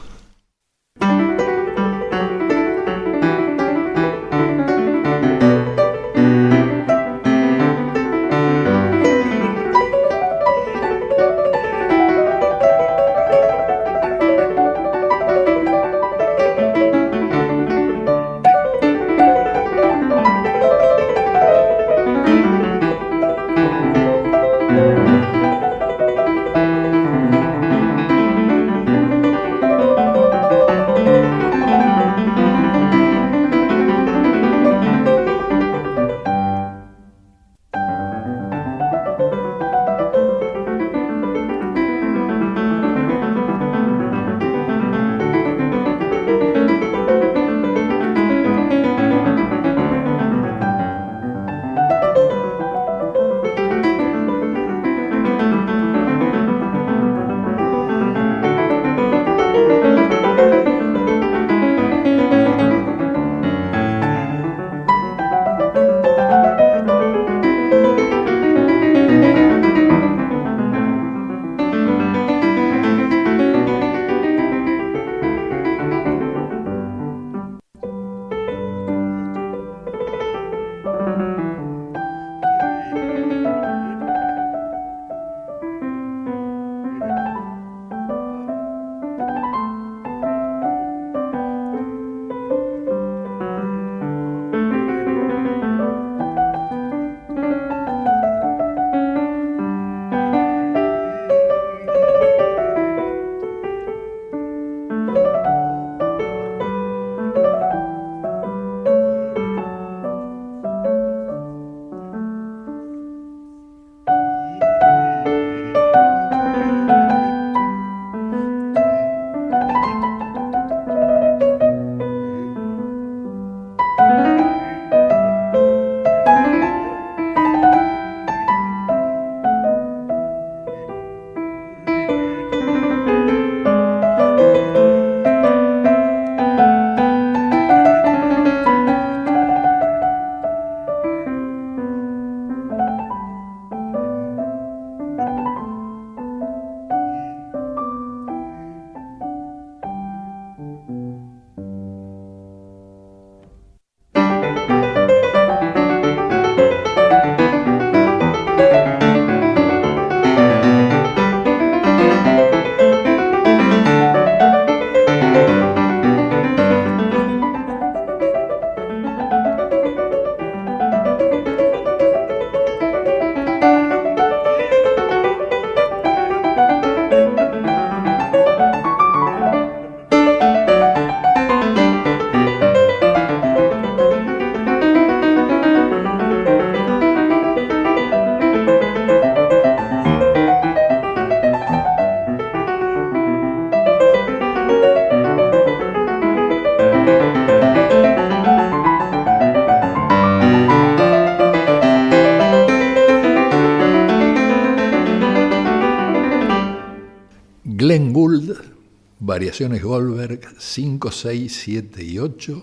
[209.18, 212.62] Variaciones Goldberg 5, 6, 7 y 8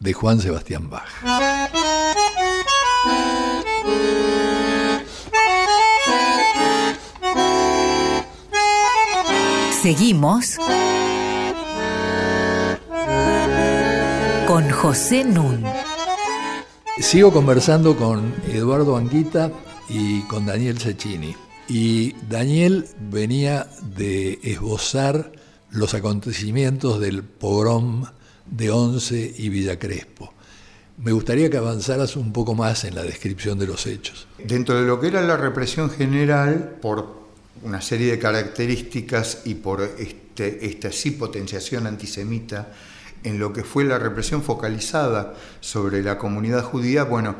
[0.00, 1.06] de Juan Sebastián Bach.
[9.82, 10.56] Seguimos
[14.46, 15.64] con José Nun.
[16.98, 19.50] Sigo conversando con Eduardo Anguita
[19.90, 21.36] y con Daniel Cecchini.
[21.68, 25.32] Y Daniel venía de esbozar
[25.70, 28.04] los acontecimientos del pogrom
[28.46, 30.32] de Once y Villa Crespo.
[30.98, 34.28] Me gustaría que avanzaras un poco más en la descripción de los hechos.
[34.38, 37.26] Dentro de lo que era la represión general, por
[37.62, 42.72] una serie de características y por este, esta sí potenciación antisemita
[43.24, 47.36] en lo que fue la represión focalizada sobre la comunidad judía, bueno,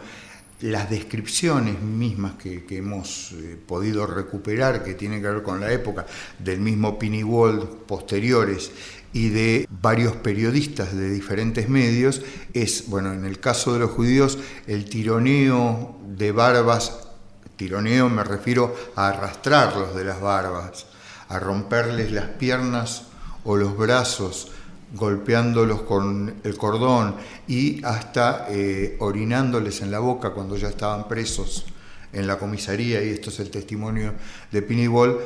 [0.61, 6.07] las descripciones mismas que, hemos eh, podido recuperar, que tienen que ver con la época
[6.39, 8.71] del mismo Piniwold posteriores
[9.13, 14.39] y de varios periodistas de diferentes medios, es, bueno, en el caso de los judíos,
[14.67, 17.09] el tironeo de barbas,
[17.57, 20.87] tironeo me refiero a arrastrarlos de las barbas,
[21.29, 23.05] a romperles las piernas
[23.45, 24.51] o los brazos,
[24.95, 27.17] golpeándolos con el cordón
[27.49, 31.67] y hasta eh, orinándoles en la boca cuando ya estaban presos
[32.13, 34.15] en la comisaría, y esto es el testimonio
[34.51, 35.21] de Pinibol,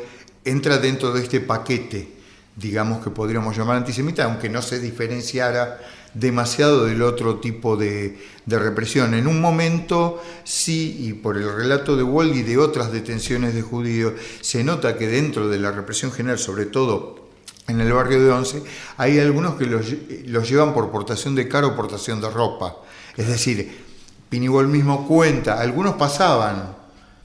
[0.44, 2.08] entra dentro de este paquete,
[2.56, 5.78] digamos que podríamos llamar antisemita, aunque no se diferenciara
[6.14, 9.14] demasiado del otro tipo de, de represión.
[9.14, 13.62] En un momento, sí, y por el relato de Wall y de otras detenciones de
[13.62, 17.19] judíos, se nota que dentro de la represión general, sobre todo
[17.68, 18.62] en el barrio de Once,
[18.96, 22.76] hay algunos que los, llevan por portación de carro o portación de ropa.
[23.16, 23.84] Es decir,
[24.28, 26.76] Pinibol mismo cuenta, algunos pasaban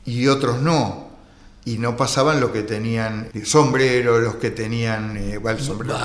[0.06, 1.06] y otros no.
[1.66, 5.96] Y no pasaban lo que tenían sombrero, los que tenían eh, el sombrero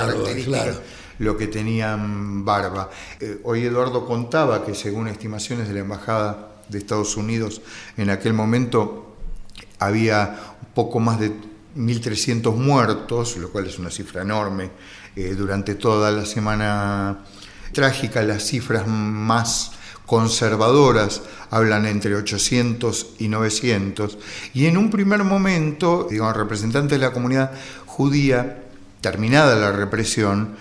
[1.20, 2.91] lo que tenían barba.
[3.20, 7.61] Eh, hoy Eduardo contaba que según estimaciones de la Embajada de Estados Unidos,
[7.97, 9.16] en aquel momento
[9.78, 11.33] había un poco más de
[11.77, 14.71] 1.300 muertos, lo cual es una cifra enorme.
[15.16, 17.25] Eh, durante toda la semana
[17.73, 19.73] trágica, las cifras más
[20.07, 24.18] conservadoras hablan entre 800 y 900.
[24.55, 27.53] Y en un primer momento, digamos, representantes de la comunidad
[27.87, 28.64] judía,
[29.01, 30.57] terminada la represión,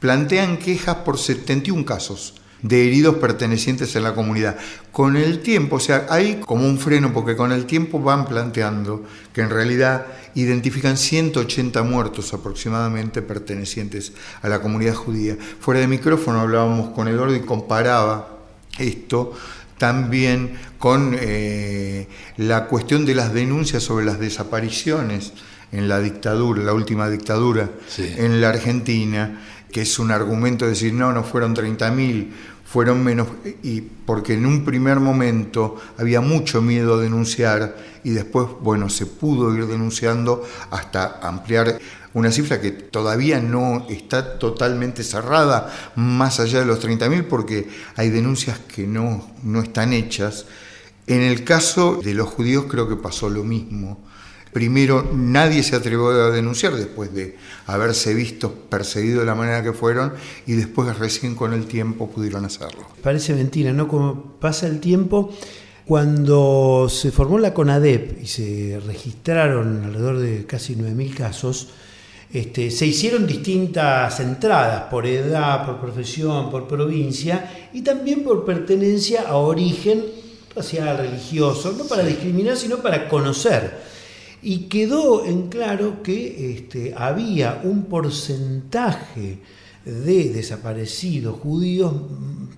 [0.00, 4.56] plantean quejas por 71 casos de heridos pertenecientes a la comunidad.
[4.92, 9.04] Con el tiempo, o sea, hay como un freno porque con el tiempo van planteando
[9.32, 15.36] que en realidad identifican 180 muertos aproximadamente pertenecientes a la comunidad judía.
[15.60, 18.38] Fuera de micrófono hablábamos con Eduardo y comparaba
[18.78, 19.34] esto
[19.78, 25.32] también con eh, la cuestión de las denuncias sobre las desapariciones
[25.70, 29.40] en la dictadura, la última dictadura en la Argentina
[29.70, 32.30] que es un argumento de decir, no, no fueron 30.000,
[32.64, 33.28] fueron menos,
[33.62, 39.06] y porque en un primer momento había mucho miedo a denunciar y después, bueno, se
[39.06, 41.78] pudo ir denunciando hasta ampliar
[42.14, 48.10] una cifra que todavía no está totalmente cerrada, más allá de los 30.000, porque hay
[48.10, 50.46] denuncias que no, no están hechas.
[51.06, 54.07] En el caso de los judíos creo que pasó lo mismo
[54.58, 57.36] primero nadie se atrevió a denunciar después de
[57.66, 60.14] haberse visto perseguidos de la manera que fueron
[60.48, 62.88] y después recién con el tiempo pudieron hacerlo.
[63.00, 63.86] Parece mentira, ¿no?
[63.86, 65.32] Como pasa el tiempo,
[65.86, 71.68] cuando se formó la CONADEP y se registraron alrededor de casi 9.000 casos,
[72.32, 79.22] este, se hicieron distintas entradas por edad, por profesión, por provincia y también por pertenencia
[79.28, 80.02] a origen
[80.52, 83.87] racial, religioso, no para discriminar, sino para conocer
[84.42, 89.38] y quedó en claro que este, había un porcentaje
[89.84, 91.92] de desaparecidos judíos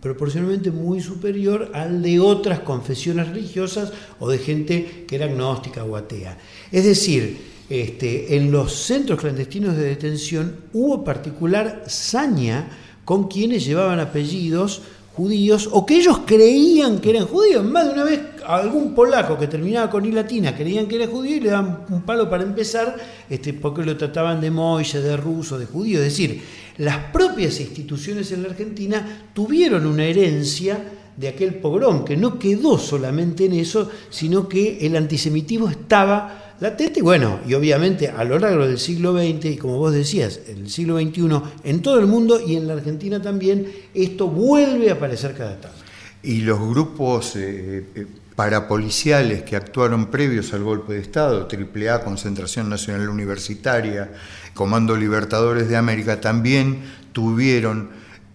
[0.00, 5.96] proporcionalmente muy superior al de otras confesiones religiosas o de gente que era agnóstica o
[5.96, 6.38] atea.
[6.72, 12.68] Es decir, este, en los centros clandestinos de detención hubo particular saña
[13.04, 14.82] con quienes llevaban apellidos
[15.14, 17.64] judíos o que ellos creían que eran judíos.
[17.64, 21.36] Más de una vez algún polaco que terminaba con I latina creían que era judío
[21.36, 22.96] y le daban un palo para empezar
[23.28, 25.98] este, porque lo trataban de moise, de ruso, de judío.
[25.98, 26.42] Es decir,
[26.78, 30.78] las propias instituciones en la Argentina tuvieron una herencia
[31.16, 37.02] de aquel pogrom, que no quedó solamente en eso, sino que el antisemitismo estaba latente,
[37.02, 40.98] bueno, y obviamente a lo largo del siglo XX, y como vos decías, el siglo
[41.00, 45.60] XXI, en todo el mundo y en la Argentina también, esto vuelve a aparecer cada
[45.60, 45.78] tanto.
[46.22, 48.06] y los grupos eh, eh,
[48.36, 54.12] parapoliciales que actuaron previos al golpe de Estado, AAA, Concentración Nacional Universitaria,
[54.52, 56.82] Comando Libertadores de América, también
[57.12, 57.88] tuvieron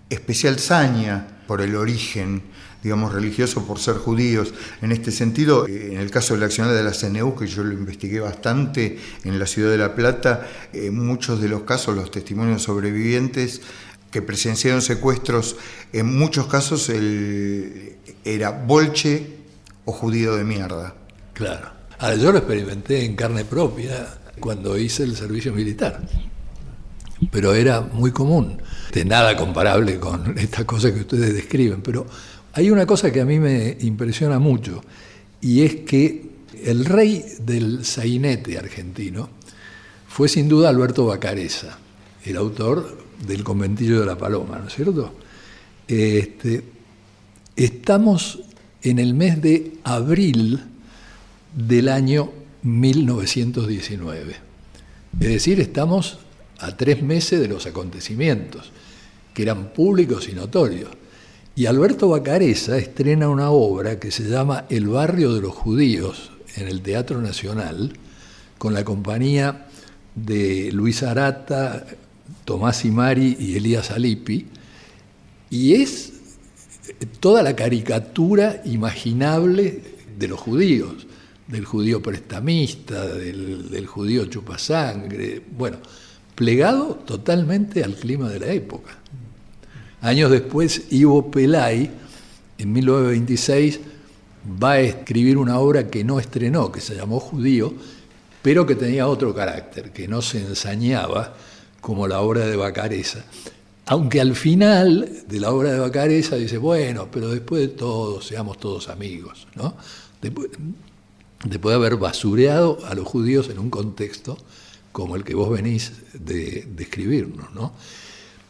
[0.09, 2.41] especial saña por el origen
[2.85, 4.53] digamos, religioso por ser judíos.
[4.83, 7.73] En este sentido, en el caso de la acción de la CNU, que yo lo
[7.73, 12.61] investigué bastante en la ciudad de La Plata, en muchos de los casos, los testimonios
[12.61, 13.61] sobrevivientes
[14.11, 15.55] que presenciaron secuestros,
[15.93, 16.91] en muchos casos
[18.23, 19.37] era bolche
[19.85, 20.93] o judío de mierda.
[21.33, 21.71] Claro.
[21.97, 26.03] Ahora, yo lo experimenté en carne propia cuando hice el servicio militar
[27.31, 28.61] pero era muy común,
[28.93, 32.05] de nada comparable con estas cosas que ustedes describen, pero
[32.57, 34.81] hay una cosa que a mí me impresiona mucho,
[35.41, 36.25] y es que
[36.63, 39.29] el rey del sainete argentino
[40.07, 41.77] fue sin duda Alberto Bacareza,
[42.23, 42.97] el autor
[43.27, 45.15] del Conventillo de la Paloma, ¿no es cierto?
[45.85, 46.63] Este,
[47.57, 48.39] estamos
[48.81, 50.63] en el mes de abril
[51.53, 52.31] del año
[52.63, 54.33] 1919.
[55.19, 56.19] Es decir, estamos
[56.59, 58.71] a tres meses de los acontecimientos,
[59.33, 60.89] que eran públicos y notorios.
[61.57, 66.67] Y Alberto Bacareza estrena una obra que se llama El barrio de los judíos en
[66.67, 67.93] el Teatro Nacional,
[68.57, 69.67] con la compañía
[70.15, 71.85] de Luis Arata,
[72.43, 74.47] Tomás Imari y Elías Alipi,
[75.49, 76.11] y es
[77.21, 79.81] toda la caricatura imaginable
[80.19, 81.07] de los judíos,
[81.47, 85.77] del judío prestamista, del, del judío chupasangre, bueno,
[86.35, 89.04] plegado totalmente al clima de la época.
[90.05, 91.89] Años después, Ivo Pelay,
[92.59, 93.79] en 1926,
[94.63, 97.73] va a escribir una obra que no estrenó, que se llamó Judío,
[98.43, 101.33] pero que tenía otro carácter, que no se ensañaba
[101.81, 103.25] como la obra de Bacareza.
[103.87, 108.59] Aunque al final de la obra de Bacareza dice, bueno, pero después de todo, seamos
[108.59, 109.75] todos amigos, ¿no?
[110.21, 110.51] Después,
[111.43, 114.37] después de haber basureado a los judíos en un contexto
[114.91, 117.73] como el que vos venís de describirnos, ¿no?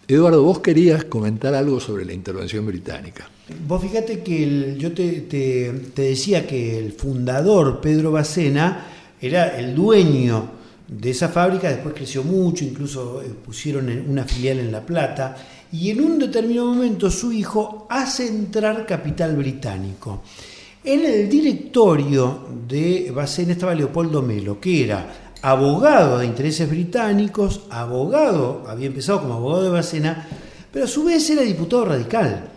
[0.07, 3.27] Eduardo, vos querías comentar algo sobre la intervención británica.
[3.67, 8.85] Vos fíjate que yo te, decía que el fundador, Pedro Bacena,
[9.19, 10.51] era el dueño
[10.87, 15.35] de esa fábrica, después creció mucho, incluso eh, pusieron una filial en La Plata,
[15.71, 20.21] y en un determinado momento su hijo hace entrar capital británico.
[20.83, 28.63] En el directorio de Bacena estaba Leopoldo Melo, que era abogado de intereses británicos, abogado,
[28.67, 30.27] había empezado como abogado de Bacena,
[30.71, 32.49] pero a su vez era diputado radical.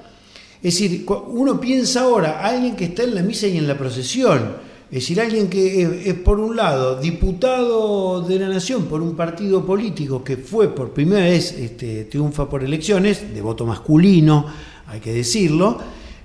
[0.62, 4.56] Es decir, uno piensa ahora, alguien que está en la misa y en la procesión,
[4.90, 9.66] es decir, alguien que es, por un lado diputado de la nación por un partido
[9.66, 14.46] político que fue por primera vez este, triunfa por elecciones, de voto masculino,
[14.86, 15.76] hay que decirlo,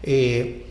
[0.01, 0.64] eh,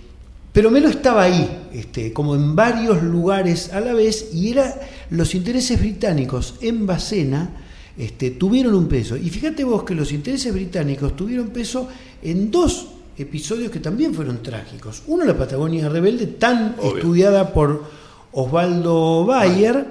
[0.53, 4.75] pero Melo estaba ahí, este, como en varios lugares a la vez, y era
[5.13, 7.51] los intereses británicos en Bacena
[7.97, 9.17] este, tuvieron un peso.
[9.17, 11.89] Y fíjate vos que los intereses británicos tuvieron peso
[12.23, 15.03] en dos episodios que también fueron trágicos.
[15.07, 17.85] Uno, la Patagonia Rebelde, tan estudiada por
[18.33, 19.87] Osvaldo Bayer,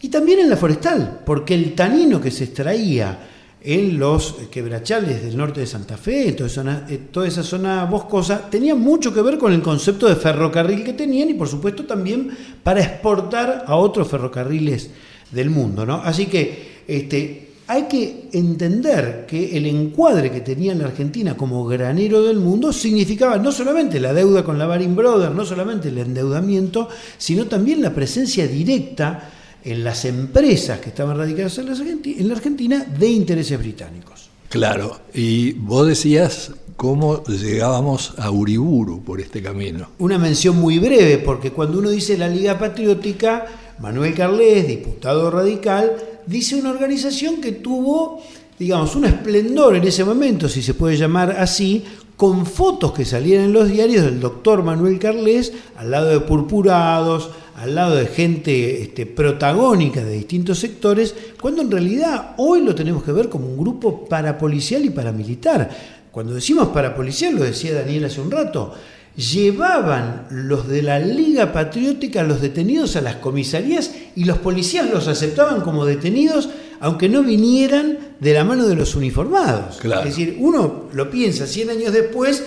[0.00, 3.18] y también en la Forestal, porque el tanino que se extraía
[3.62, 7.84] en los quebrachales del norte de Santa Fe, toda esa, zona, eh, toda esa zona
[7.84, 11.84] boscosa, tenía mucho que ver con el concepto de ferrocarril que tenían y por supuesto
[11.84, 12.30] también
[12.62, 14.90] para exportar a otros ferrocarriles
[15.32, 15.84] del mundo.
[15.84, 15.96] ¿no?
[15.96, 22.22] Así que este, hay que entender que el encuadre que tenía la Argentina como granero
[22.22, 26.88] del mundo significaba no solamente la deuda con la Baring Brothers, no solamente el endeudamiento,
[27.18, 29.32] sino también la presencia directa
[29.66, 34.30] en las empresas que estaban radicadas en la Argentina de intereses británicos.
[34.48, 39.88] Claro, y vos decías cómo llegábamos a Uriburu por este camino.
[39.98, 43.44] Una mención muy breve, porque cuando uno dice la Liga Patriótica,
[43.80, 45.96] Manuel Carles, diputado radical,
[46.26, 48.22] dice una organización que tuvo,
[48.56, 51.82] digamos, un esplendor en ese momento, si se puede llamar así,
[52.16, 57.30] con fotos que salían en los diarios del doctor Manuel Carles al lado de purpurados,
[57.56, 63.02] al lado de gente este, protagónica de distintos sectores, cuando en realidad hoy lo tenemos
[63.02, 65.70] que ver como un grupo parapolicial y paramilitar.
[66.12, 68.74] Cuando decimos parapolicial, lo decía Daniel hace un rato,
[69.16, 75.08] llevaban los de la Liga Patriótica los detenidos a las comisarías y los policías los
[75.08, 76.50] aceptaban como detenidos
[76.80, 79.78] aunque no vinieran de la mano de los uniformados.
[79.82, 82.44] Es decir, uno lo piensa 100 años después,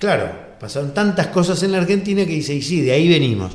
[0.00, 3.52] claro, pasaron tantas cosas en la Argentina que dice, y sí, de ahí venimos.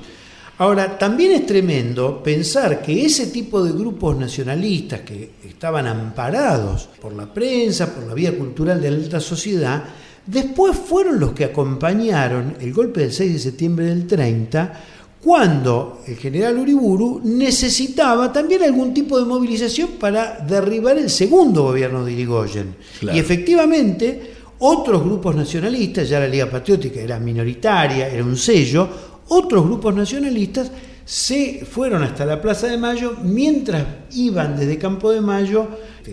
[0.59, 7.13] Ahora, también es tremendo pensar que ese tipo de grupos nacionalistas que estaban amparados por
[7.13, 9.83] la prensa, por la vida cultural de la alta sociedad,
[10.25, 14.83] después fueron los que acompañaron el golpe del 6 de septiembre del 30,
[15.23, 22.05] cuando el general Uriburu necesitaba también algún tipo de movilización para derribar el segundo gobierno
[22.05, 22.75] de Irigoyen.
[23.01, 29.65] Y efectivamente, otros grupos nacionalistas, ya la Liga Patriótica era minoritaria, era un sello, otros
[29.65, 30.71] grupos nacionalistas
[31.05, 35.67] se fueron hasta la Plaza de Mayo mientras iban desde Campo de Mayo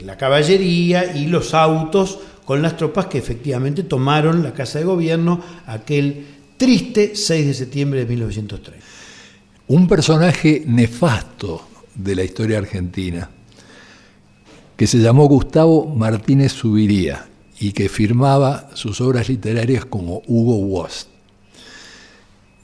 [0.05, 5.41] la caballería y los autos con las tropas que efectivamente tomaron la Casa de Gobierno
[5.67, 8.87] aquel triste 6 de septiembre de 1930.
[9.69, 11.63] Un personaje nefasto
[11.95, 13.31] de la historia argentina,
[14.77, 17.27] que se llamó Gustavo Martínez Subiría
[17.61, 21.10] y que firmaba sus obras literarias como Hugo Wost.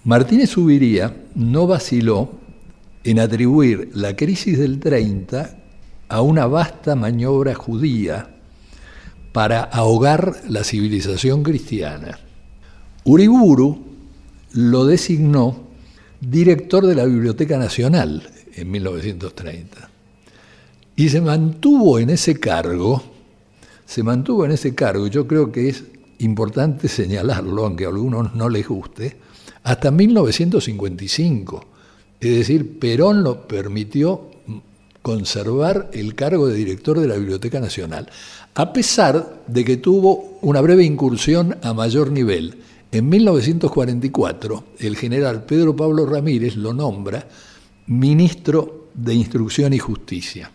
[0.06, 2.30] Martínez Subiría no vaciló
[3.02, 5.58] en atribuir la crisis del 30
[6.08, 8.28] a una vasta maniobra judía
[9.32, 12.20] para ahogar la civilización cristiana.
[13.02, 13.84] Uriburu
[14.52, 15.56] lo designó
[16.20, 19.90] director de la Biblioteca Nacional en 1930
[20.94, 23.02] y se mantuvo en ese cargo,
[23.84, 25.82] se mantuvo en ese cargo, yo creo que es
[26.20, 29.25] importante señalarlo, aunque a algunos no les guste,
[29.66, 31.64] hasta 1955.
[32.20, 34.30] Es decir, Perón lo permitió
[35.02, 38.08] conservar el cargo de director de la Biblioteca Nacional,
[38.54, 42.58] a pesar de que tuvo una breve incursión a mayor nivel.
[42.92, 47.26] En 1944, el general Pedro Pablo Ramírez lo nombra
[47.88, 50.48] ministro de Instrucción y Justicia.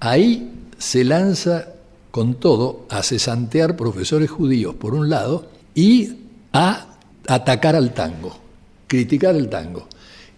[0.00, 1.68] Ahí se lanza
[2.10, 6.14] con todo a cesantear profesores judíos, por un lado, y
[6.52, 6.97] a
[7.28, 8.36] atacar al tango,
[8.86, 9.86] criticar el tango.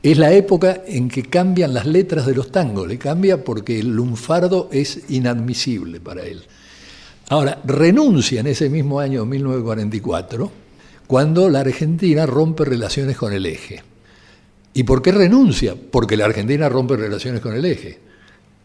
[0.03, 3.89] Es la época en que cambian las letras de los tangos, le cambia porque el
[3.89, 6.43] lunfardo es inadmisible para él.
[7.29, 10.51] Ahora, renuncia en ese mismo año 1944
[11.07, 13.83] cuando la Argentina rompe relaciones con el eje.
[14.75, 15.75] ¿Y por qué renuncia?
[15.75, 17.99] Porque la Argentina rompe relaciones con el eje.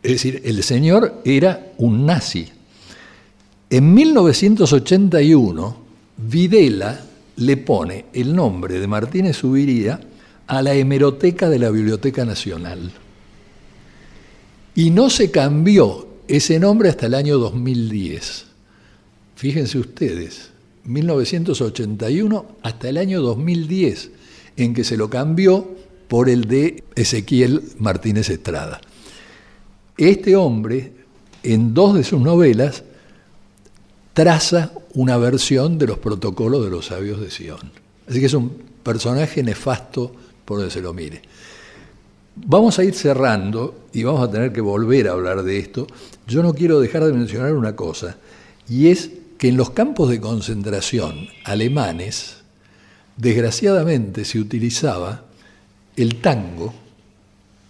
[0.01, 2.47] Es decir, el señor era un nazi.
[3.69, 5.77] En 1981,
[6.17, 7.01] Videla
[7.37, 9.99] le pone el nombre de Martínez Subiría
[10.47, 12.91] a la hemeroteca de la Biblioteca Nacional.
[14.75, 18.45] Y no se cambió ese nombre hasta el año 2010.
[19.35, 20.51] Fíjense ustedes,
[20.85, 24.11] 1981 hasta el año 2010,
[24.57, 25.75] en que se lo cambió
[26.07, 28.79] por el de Ezequiel Martínez Estrada.
[29.97, 30.93] Este hombre,
[31.43, 32.83] en dos de sus novelas,
[34.13, 37.71] traza una versión de los protocolos de los sabios de Sion.
[38.07, 38.49] Así que es un
[38.81, 40.11] personaje nefasto
[40.43, 41.21] por donde se lo mire.
[42.35, 45.87] Vamos a ir cerrando y vamos a tener que volver a hablar de esto.
[46.27, 48.17] Yo no quiero dejar de mencionar una cosa,
[48.67, 52.37] y es que en los campos de concentración alemanes,
[53.17, 55.23] desgraciadamente se utilizaba
[55.95, 56.73] el tango,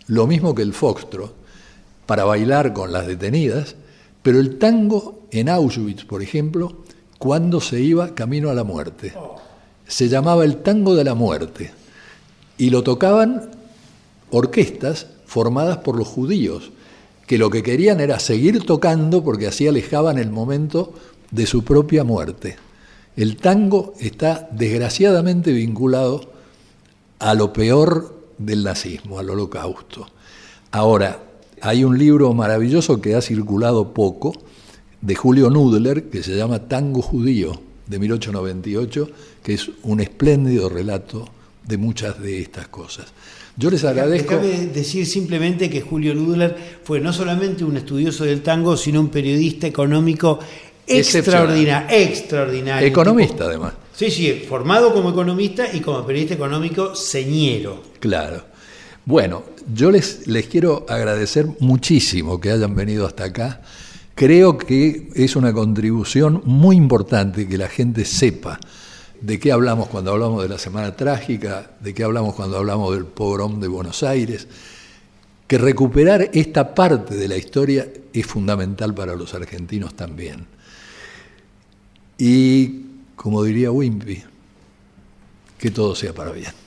[0.07, 1.33] lo mismo que el foxtrot,
[2.05, 3.75] para bailar con las detenidas,
[4.21, 6.84] pero el tango en Auschwitz, por ejemplo,
[7.17, 9.13] cuando se iba camino a la muerte.
[9.87, 11.71] Se llamaba el tango de la muerte
[12.57, 13.51] y lo tocaban
[14.31, 16.71] orquestas formadas por los judíos,
[17.27, 20.93] que lo que querían era seguir tocando porque así alejaban el momento
[21.31, 22.57] de su propia muerte.
[23.15, 26.33] El tango está desgraciadamente vinculado
[27.19, 30.07] a lo peor del nazismo, al holocausto.
[30.71, 31.19] Ahora,
[31.61, 34.33] hay un libro maravilloso que ha circulado poco,
[35.05, 39.09] de Julio Nudler, que se llama Tango Judío, de 1898,
[39.43, 41.29] que es un espléndido relato
[41.63, 43.05] de muchas de estas cosas.
[43.55, 44.35] Yo les agradezco.
[44.35, 49.09] Déjame decir simplemente que Julio Nudler fue no solamente un estudioso del tango, sino un
[49.09, 50.39] periodista económico
[50.87, 51.87] extraordinario.
[51.95, 53.73] extraordinario Economista, además.
[53.95, 57.81] Sí, sí, formado como economista y como periodista económico señero.
[57.99, 58.43] Claro.
[59.05, 63.61] Bueno, yo les, les quiero agradecer muchísimo que hayan venido hasta acá.
[64.15, 68.59] Creo que es una contribución muy importante que la gente sepa
[69.19, 73.05] de qué hablamos cuando hablamos de la Semana Trágica, de qué hablamos cuando hablamos del
[73.05, 74.47] pogrom de Buenos Aires,
[75.47, 80.47] que recuperar esta parte de la historia es fundamental para los argentinos también.
[82.17, 82.85] Y,
[83.17, 84.23] como diría Wimpy,
[85.59, 86.64] que todo sea para bien.